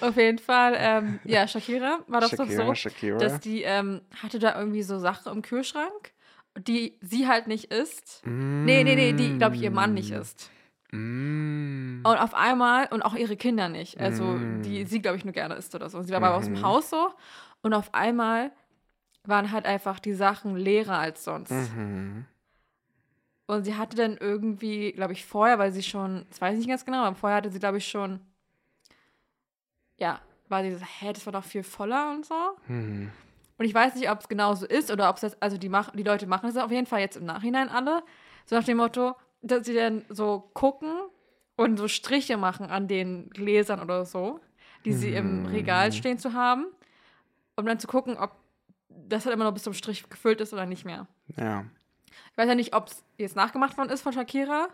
[0.00, 3.18] Auf jeden Fall, ähm, ja, Shakira war das doch Shakira, so, Shakira.
[3.18, 6.12] dass die ähm, hatte da irgendwie so Sachen im Kühlschrank,
[6.58, 8.22] die sie halt nicht isst.
[8.24, 10.50] Nee, nee, nee, die, glaube ich, ihr Mann nicht isst.
[10.90, 12.00] Mm.
[12.02, 14.00] Und auf einmal, und auch ihre Kinder nicht.
[14.00, 14.62] Also, Mm.
[14.62, 16.02] die sie, glaube ich, nur gerne isst oder so.
[16.02, 16.62] Sie war aber aus dem Mhm.
[16.62, 17.12] Haus so.
[17.60, 18.50] Und auf einmal
[19.24, 21.50] waren halt einfach die Sachen leerer als sonst.
[21.50, 22.24] Mhm.
[23.48, 26.68] Und sie hatte dann irgendwie, glaube ich, vorher, weil sie schon, das weiß ich nicht
[26.68, 28.20] ganz genau, aber vorher hatte sie, glaube ich, schon,
[29.96, 30.20] ja,
[30.50, 32.34] war sie so, hä, das war doch viel voller und so.
[32.66, 33.10] Mhm.
[33.56, 35.92] Und ich weiß nicht, ob es genauso ist oder ob es das, also die, mach,
[35.92, 38.02] die Leute machen es auf jeden Fall jetzt im Nachhinein alle.
[38.44, 40.92] So nach dem Motto, dass sie dann so gucken
[41.56, 44.40] und so Striche machen an den Gläsern oder so,
[44.84, 46.66] die sie im Regal stehen zu haben,
[47.56, 48.32] um dann zu gucken, ob
[48.90, 51.08] das halt immer noch bis zum Strich gefüllt ist oder nicht mehr.
[51.34, 51.64] Ja.
[52.32, 54.68] Ich weiß ja nicht, ob es jetzt nachgemacht worden ist von Shakira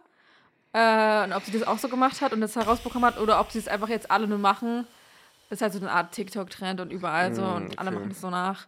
[0.73, 3.51] äh, und ob sie das auch so gemacht hat und das herausbekommen hat oder ob
[3.51, 4.87] sie es einfach jetzt alle nur machen.
[5.49, 7.99] Das ist halt so eine Art TikTok-Trend und überall so Mm, und alle okay.
[7.99, 8.67] machen das so nach.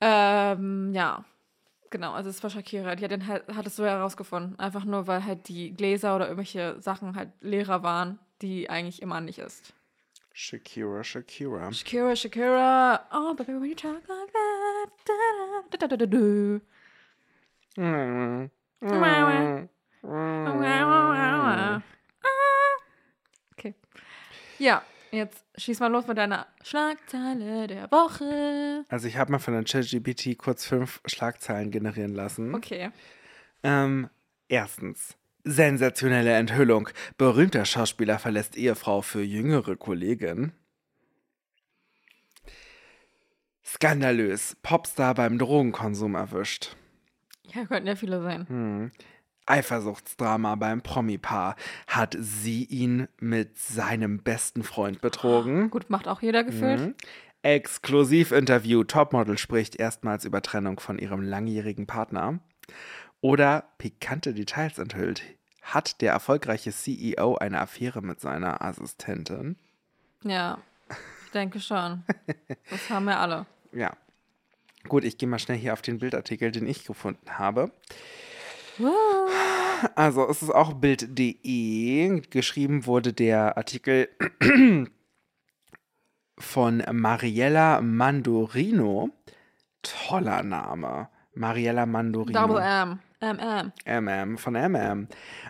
[0.00, 1.24] Ähm, ja,
[1.90, 2.96] genau, also es war Shakira.
[2.96, 4.58] Die hat, dann halt, hat es so herausgefunden.
[4.58, 9.20] Einfach nur, weil halt die Gläser oder irgendwelche Sachen halt leerer waren, die eigentlich immer
[9.20, 9.72] nicht ist.
[10.32, 11.72] Shakira, Shakira.
[11.72, 15.12] Shakira, Shakira, oh, baby, when you talk like that, da,
[15.70, 16.16] da, da, da, da, da.
[16.16, 16.62] Mhm.
[23.52, 23.74] Okay.
[24.58, 28.84] Ja, jetzt schieß mal los mit deiner Schlagzeile der Woche.
[28.88, 32.54] Also ich habe mal von der ChatGPT kurz fünf Schlagzeilen generieren lassen.
[32.54, 32.90] Okay.
[33.62, 34.10] Ähm,
[34.48, 35.16] erstens.
[35.44, 36.88] Sensationelle Enthüllung.
[37.16, 40.52] Berühmter Schauspieler verlässt Ehefrau für jüngere Kollegin.
[43.64, 44.56] Skandalös.
[44.62, 46.76] Popstar beim Drogenkonsum erwischt.
[47.46, 48.48] Ja, könnten ja viele sein.
[48.48, 48.90] Hm.
[49.46, 51.56] Eifersuchtsdrama beim Promi-Paar.
[51.86, 55.70] Hat sie ihn mit seinem besten Freund betrogen?
[55.70, 56.80] Gut, macht auch jeder gefühlt.
[56.80, 56.94] Mhm.
[57.42, 58.84] Exklusivinterview.
[58.84, 62.38] Topmodel spricht erstmals über Trennung von ihrem langjährigen Partner.
[63.20, 65.22] Oder pikante Details enthüllt.
[65.60, 69.56] Hat der erfolgreiche CEO eine Affäre mit seiner Assistentin?
[70.22, 70.58] Ja,
[71.24, 72.04] ich denke schon.
[72.70, 73.46] Das haben wir alle.
[73.72, 73.92] Ja.
[74.88, 77.70] Gut, ich gehe mal schnell hier auf den Bildartikel, den ich gefunden habe.
[79.94, 82.20] Also, es ist auch Bild.de.
[82.30, 84.08] Geschrieben wurde der Artikel
[86.38, 89.10] von Mariella Mandorino.
[89.82, 91.08] Toller Name.
[91.34, 92.38] Mariella Mandorino.
[92.38, 93.00] Double M.
[93.22, 93.72] MM.
[93.86, 95.08] MM, von MM.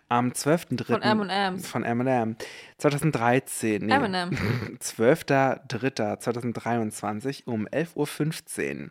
[0.08, 0.84] Am 12.3.
[0.84, 1.66] Von M&Ms.
[1.66, 2.36] Von M&M.
[2.78, 3.86] 2013.
[3.86, 4.30] Nee, M&M.
[4.78, 8.90] 12.3.2023 um 11.15 Uhr.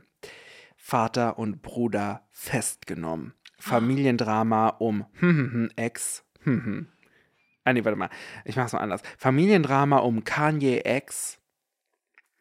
[0.76, 3.36] Vater und Bruder festgenommen.
[3.60, 5.06] Familiendrama um
[5.76, 6.24] Ex.
[7.64, 8.10] Ah, nee, warte mal.
[8.44, 9.04] Ich mach's mal anders.
[9.20, 11.38] Familiendrama um Kanye Ex.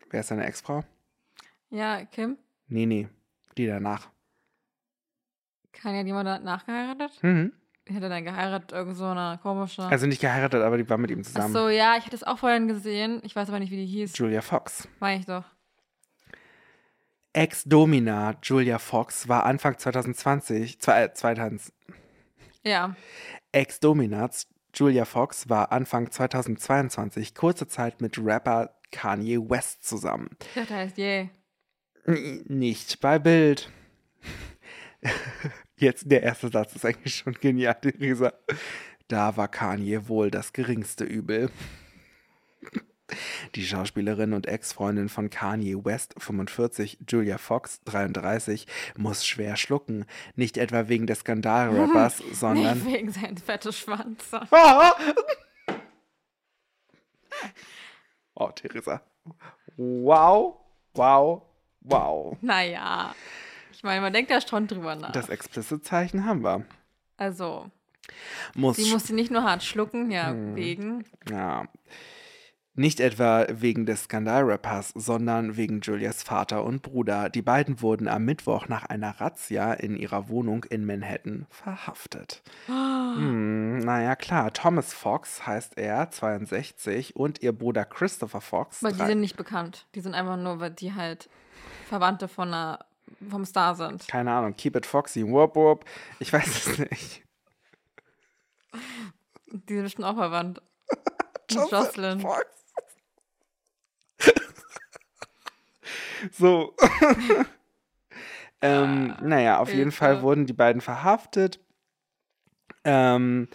[0.08, 0.82] Wer ist seine Ex-Frau?
[1.68, 2.38] Ja, Kim.
[2.68, 3.06] Nee, nee.
[3.58, 4.08] Die danach.
[5.72, 7.12] Kann ja jemand danach geheiratet?
[7.22, 7.52] Mhm.
[7.86, 9.82] Hätte dann geheiratet, irgend so eine komische.
[9.84, 11.52] Also nicht geheiratet, aber die war mit ihm Ach zusammen.
[11.54, 13.20] so, ja, ich hatte es auch vorhin gesehen.
[13.24, 14.16] Ich weiß aber nicht, wie die hieß.
[14.18, 14.86] Julia Fox.
[15.00, 15.44] Meine ich doch.
[17.32, 21.72] Ex-Domina Julia Fox war Anfang 2020, zwei, äh, 2000,
[22.64, 22.96] Ja.
[23.52, 30.30] Ex-Dominats Julia Fox war Anfang 2022 kurze Zeit mit Rapper Kanye West zusammen.
[30.54, 31.30] Dachte, heißt yay.
[32.04, 33.70] N- Nicht bei Bild.
[35.80, 38.34] Jetzt der erste Satz ist eigentlich schon genial, Theresa.
[39.08, 41.50] Da war Kanye wohl das geringste Übel.
[43.54, 48.66] Die Schauspielerin und Ex-Freundin von Kanye West, 45, Julia Fox, 33,
[48.98, 50.04] muss schwer schlucken.
[50.36, 54.30] Nicht etwa wegen des Skandalrappers, sondern Nicht wegen seinem fetten Schwanz.
[58.34, 59.02] Oh, Theresa.
[59.76, 60.60] Wow,
[60.94, 61.42] wow,
[61.82, 62.36] wow.
[62.40, 63.14] Naja.
[63.80, 65.10] Ich meine, man denkt da schon drüber nach.
[65.12, 66.66] Das Explicit-Zeichen haben wir.
[67.16, 67.70] also,
[68.54, 68.76] Muss.
[68.76, 70.54] die musste nicht nur hart schlucken, ja, Hm.
[70.54, 71.04] wegen.
[71.30, 71.64] ja.
[72.74, 77.30] Nicht etwa wegen des Skandalrappers, sondern wegen Julias Vater und Bruder.
[77.30, 82.42] Die beiden wurden am Mittwoch nach einer Razzia in ihrer Wohnung in Manhattan verhaftet.
[82.68, 84.52] Hm, naja, klar.
[84.52, 88.82] Thomas Fox heißt er, 62, und ihr Bruder Christopher Fox.
[88.82, 89.86] Weil die sind nicht bekannt.
[89.94, 91.28] Die sind einfach nur, weil die halt
[91.88, 92.78] Verwandte von einer,
[93.28, 94.06] vom Star sind.
[94.08, 95.84] keine Ahnung, Keep It Foxy, whoop whoop.
[96.18, 97.22] Ich weiß es nicht.
[99.52, 100.62] Die sind bestimmt auch verwandt.
[101.50, 102.20] Jocelyn.
[102.20, 102.46] Fox.
[106.32, 106.74] so.
[108.62, 109.90] ähm, naja, auf jeden.
[109.92, 111.58] Fall wurden die beiden verhaftet.
[112.84, 113.48] Ähm,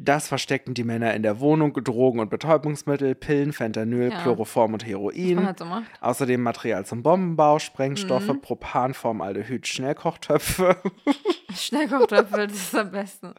[0.00, 4.22] das versteckten die Männer in der Wohnung, Drogen und Betäubungsmittel, Pillen, Fentanyl, Ja.
[4.22, 5.34] Chloroform und Heroin.
[5.34, 5.66] man halt so.
[6.00, 8.40] Außerdem Material zum Bombenbau, Sprengstoffe, Mhm.
[8.40, 10.76] Propanformaldehyd, Schnellkochtöpfe
[11.54, 13.34] Schnellkochtöpfel, das ist am besten.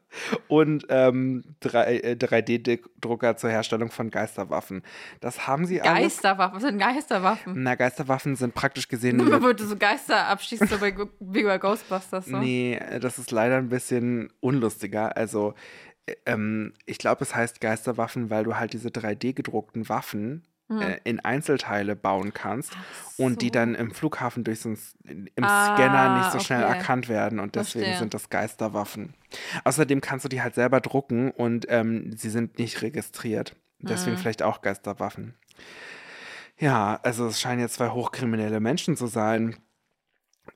[0.48, 4.84] und ähm, drei- äh, 3D-Drucker zur Herstellung von Geisterwaffen.
[5.22, 6.16] Das haben sie alles.
[6.16, 7.54] Geisterwaffen, was sind Geisterwaffen?
[7.64, 9.20] Na, Geisterwaffen sind praktisch gesehen.
[9.42, 12.26] Weil du so Geister abschießt, so bei, wie bei Ghostbusters.
[12.26, 12.38] So.
[12.38, 15.16] nee, das ist leider ein bisschen unlustiger.
[15.16, 20.98] Also, äh, ähm, ich glaube, es heißt Geisterwaffen, weil du halt diese 3D-gedruckten Waffen äh,
[21.04, 22.82] in Einzelteile bauen kannst Hm.
[22.82, 23.52] Ach und die so.
[23.54, 24.70] dann im Flughafen durch so
[25.04, 26.78] im Ah, Scanner nicht so schnell okay.
[26.78, 28.00] erkannt werden und deswegen Verstehe.
[28.00, 29.16] sind das Geisterwaffen.
[29.64, 33.56] Außerdem kannst du die halt selber drucken und ähm, sie sind nicht registriert.
[33.80, 34.20] Deswegen Mhm.
[34.20, 35.34] vielleicht auch Geisterwaffen.
[36.58, 39.56] Ja, also es scheinen jetzt zwei hochkriminelle Menschen zu sein.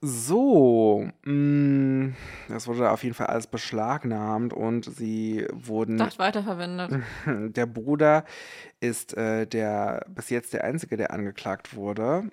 [0.02, 2.14] So, mh,
[2.50, 7.02] das wurde auf jeden Fall alles beschlagnahmt und sie wurden Dacht weiterverwendet.
[7.26, 8.26] der Bruder
[8.80, 12.30] ist äh, der bis jetzt der einzige, der angeklagt wurde.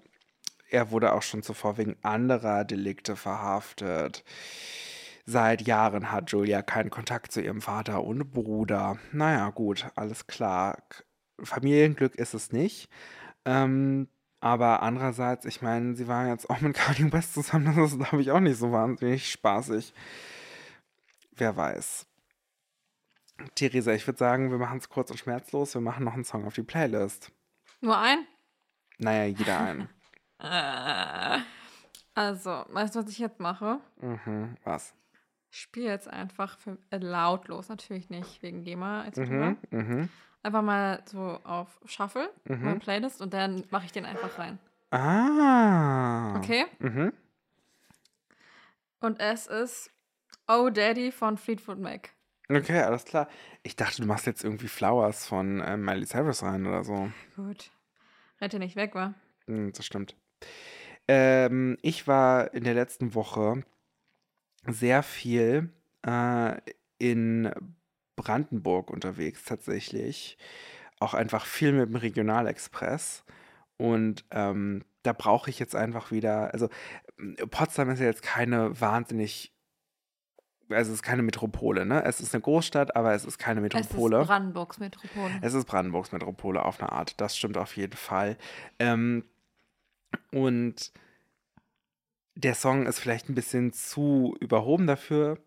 [0.70, 4.24] Er wurde auch schon zuvor wegen anderer Delikte verhaftet.
[5.26, 8.98] Seit Jahren hat Julia keinen Kontakt zu ihrem Vater und Bruder.
[9.12, 10.78] Naja, gut, alles klar.
[11.42, 12.88] Familienglück ist es nicht.
[13.44, 14.08] Ähm,
[14.40, 17.74] aber andererseits, ich meine, sie waren jetzt auch mit Kanye West zusammen.
[17.76, 19.92] Das ist, glaube ich, auch nicht so wahnsinnig spaßig.
[21.36, 22.06] Wer weiß.
[23.54, 25.74] Theresa, ich würde sagen, wir machen es kurz und schmerzlos.
[25.74, 27.32] Wir machen noch einen Song auf die Playlist.
[27.80, 28.26] Nur ein?
[28.98, 29.88] Naja, jeder einen.
[30.42, 31.38] Äh,
[32.14, 33.78] Also, weißt du, was ich jetzt mache?
[34.00, 34.94] mhm, was?
[35.50, 39.18] Ich spiele jetzt einfach für, äh, lautlos, natürlich nicht wegen GEMA etc.
[39.18, 40.08] Mhm, mhm.
[40.42, 42.64] Einfach mal so auf Shuffle, Mhm.
[42.64, 44.58] meine Playlist, und dann mache ich den einfach rein.
[44.90, 46.36] Ah.
[46.38, 46.64] Okay?
[46.78, 47.12] Mhm.
[49.00, 49.90] Und es ist
[50.48, 52.10] Oh Daddy von Fleetwood Mac.
[52.48, 53.28] Okay, alles klar.
[53.62, 57.10] Ich dachte, du machst jetzt irgendwie Flowers von äh, Miley Cyrus rein oder so.
[57.36, 57.70] Gut.
[58.40, 59.14] Rette nicht weg, war.
[59.46, 60.16] Hm, das stimmt.
[61.06, 63.62] Ähm, ich war in der letzten Woche
[64.66, 65.70] sehr viel
[66.04, 66.56] äh,
[66.98, 67.52] in
[68.22, 70.38] Brandenburg unterwegs tatsächlich.
[70.98, 73.24] Auch einfach viel mit dem Regionalexpress.
[73.78, 76.68] Und ähm, da brauche ich jetzt einfach wieder, also
[77.50, 79.54] Potsdam ist ja jetzt keine wahnsinnig,
[80.68, 82.04] also es ist keine Metropole, ne?
[82.04, 84.18] Es ist eine Großstadt, aber es ist keine Metropole.
[84.18, 85.38] Es ist Brandenburgs Metropole.
[85.40, 87.18] Es ist Brandenburgs Metropole auf eine Art.
[87.20, 88.36] Das stimmt auf jeden Fall.
[88.78, 89.24] Ähm,
[90.30, 90.92] und
[92.34, 95.38] der Song ist vielleicht ein bisschen zu überhoben dafür.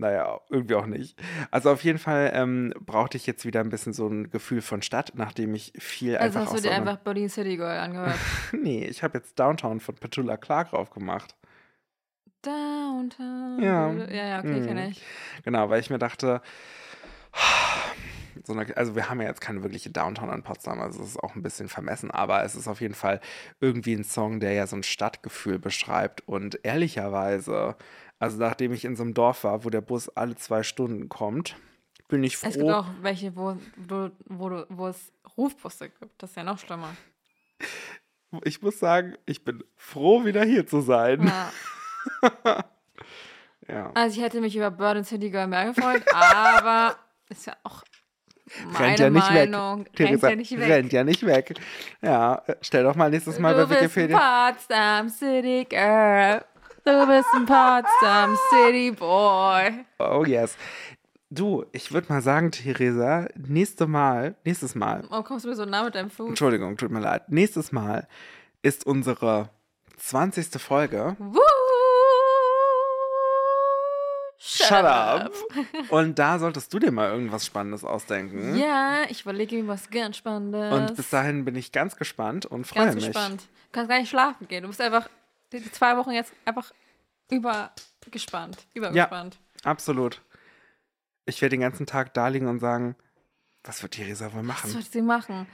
[0.00, 1.20] Naja, irgendwie auch nicht.
[1.50, 4.80] Also auf jeden Fall ähm, brauchte ich jetzt wieder ein bisschen so ein Gefühl von
[4.80, 8.16] Stadt, nachdem ich viel also einfach hast du dir einfach Berlin City Girl angehört.
[8.52, 11.34] Nee, ich habe jetzt Downtown von Petula Clark drauf gemacht.
[12.42, 13.58] Downtown.
[13.60, 13.92] Ja.
[13.92, 14.66] Ja, ja, okay, Mhm.
[14.66, 15.02] kenne ich.
[15.44, 16.40] Genau, weil ich mir dachte,
[18.44, 21.16] so eine, also wir haben ja jetzt keine wirkliche Downtown in Potsdam, also es ist
[21.22, 23.20] auch ein bisschen vermessen, aber es ist auf jeden Fall
[23.60, 27.76] irgendwie ein Song, der ja so ein Stadtgefühl beschreibt und ehrlicherweise,
[28.18, 31.56] also nachdem ich in so einem Dorf war, wo der Bus alle zwei Stunden kommt,
[32.08, 32.72] bin ich Es gibt froh.
[32.72, 36.22] auch welche, wo, wo, wo, wo es Rufbusse gibt.
[36.22, 36.90] Das ist ja noch schlimmer.
[38.44, 41.26] Ich muss sagen, ich bin froh, wieder hier zu sein.
[42.22, 42.64] Ja.
[43.70, 43.90] Ja.
[43.94, 46.96] Also ich hätte mich über Bird City Girl mehr gefreut, aber
[47.28, 47.82] ist ja auch
[48.72, 49.80] meine rennt ja nicht Meinung.
[49.84, 49.92] weg.
[49.94, 50.68] Theresa, rennt ja nicht weg.
[50.70, 51.54] rennt ja nicht weg.
[52.00, 54.50] Ja, stell doch mal nächstes Mal du bei Wikipedia.
[54.52, 56.42] Potsdam City Girl.
[56.88, 59.84] Du bist ein Potsdam City Boy.
[59.98, 60.56] Oh yes.
[61.28, 65.66] Du, ich würde mal sagen, Theresa, nächste Mal, nächstes Mal, Warum kommst du mir so
[65.66, 66.30] nah mit deinem Fuß?
[66.30, 68.08] Entschuldigung, tut mir leid, nächstes Mal
[68.62, 69.50] ist unsere
[69.98, 70.58] 20.
[70.62, 71.14] Folge.
[71.18, 71.38] Woo!
[74.38, 75.30] Shut up!
[75.90, 78.56] Und da solltest du dir mal irgendwas Spannendes ausdenken.
[78.56, 80.72] Ja, ich überlege mir was ganz Spannendes.
[80.72, 83.06] Und bis dahin bin ich ganz gespannt und freue Ganz mich.
[83.08, 83.42] gespannt.
[83.42, 84.62] Du kannst gar nicht schlafen gehen.
[84.62, 85.10] Du bist einfach
[85.52, 86.72] die, zwei Wochen jetzt einfach
[87.30, 88.66] übergespannt.
[88.74, 89.38] Übergespannt.
[89.64, 90.22] Absolut.
[91.26, 92.96] Ich werde den ganzen Tag da liegen und sagen,
[93.64, 94.74] was wird Theresa wohl Was machen?
[94.74, 95.46] wird sie machen?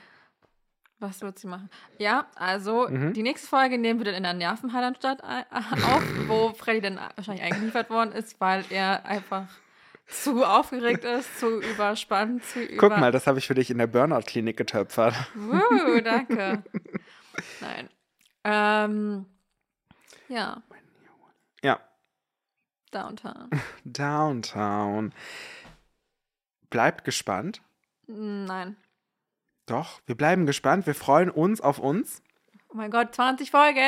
[1.01, 1.69] Was wird sie machen?
[1.99, 3.13] Ja, also Mhm.
[3.13, 7.91] die nächste Folge nehmen wir dann in der Nervenheilanstalt auf, wo Freddy dann wahrscheinlich eingeliefert
[7.91, 9.49] worden ist, weil er einfach
[10.07, 12.77] zu aufgeregt ist, zu überspannt, zu über...
[12.89, 15.15] Guck mal, das habe ich für dich in der Burnout-Klinik getöpfert.
[15.35, 16.63] Wuh, danke.
[17.61, 17.89] Nein.
[18.45, 19.27] Ähm,
[20.29, 20.63] ja,
[21.63, 21.81] Ja,
[22.91, 23.51] Downtown.
[23.85, 25.13] Downtown.
[26.71, 27.63] Bleibt gespannt.
[28.07, 28.77] Nein.
[29.67, 30.87] Doch, wir bleiben gespannt.
[30.87, 32.23] Wir freuen uns auf uns.
[32.69, 33.81] Oh mein Gott, 20 Folgen!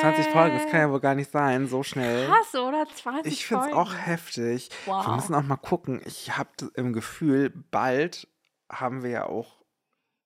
[0.00, 2.26] 20 Folgen, das kann ja wohl gar nicht sein, so schnell.
[2.26, 2.84] Krass, oder?
[2.92, 3.78] 20 Ich finde es Folgen.
[3.90, 4.68] auch heftig.
[4.86, 5.06] Wow.
[5.06, 6.00] Wir müssen auch mal gucken.
[6.04, 8.26] Ich habe im Gefühl, bald
[8.70, 9.60] haben wir ja auch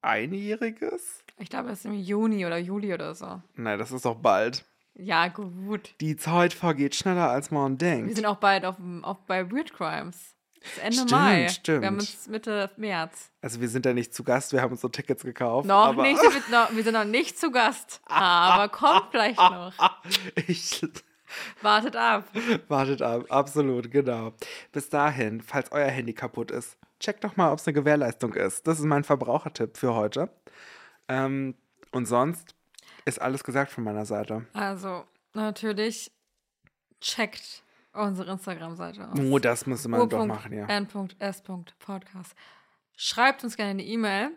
[0.03, 1.24] einjähriges.
[1.39, 3.43] Ich glaube, es ist im Juni oder Juli oder so.
[3.55, 4.64] Nein, das ist doch bald.
[4.97, 5.95] Ja, gut.
[6.01, 8.14] Die Zeit vergeht schneller, als man Wir denkt.
[8.16, 10.34] sind auch bald auf, auf bei Weird Crimes.
[10.61, 11.49] Das ist Ende Stimmt, Mai.
[11.49, 11.80] stimmt.
[11.82, 13.30] Wir haben uns Mitte März.
[13.42, 15.66] Also wir sind da nicht zu Gast, wir haben uns so Tickets gekauft.
[15.66, 18.01] Noch aber nicht, wir, sind noch, wir sind noch nicht zu Gast.
[18.07, 19.72] Aber kommt vielleicht noch.
[20.47, 20.80] ich
[21.61, 22.24] Wartet ab.
[22.68, 24.32] wartet ab, absolut, genau.
[24.72, 28.66] Bis dahin, falls euer Handy kaputt ist, checkt doch mal, ob es eine Gewährleistung ist.
[28.66, 30.30] Das ist mein Verbrauchertipp für heute.
[31.09, 31.55] Ähm,
[31.90, 32.55] und sonst
[33.05, 34.46] ist alles gesagt von meiner Seite.
[34.52, 36.11] Also, natürlich
[37.00, 39.16] checkt unsere Instagram-Seite aus.
[39.18, 40.66] Oh, das müsste man doch machen, ja.
[40.66, 42.34] n.s.podcast.
[42.96, 44.30] Schreibt uns gerne eine E-Mail,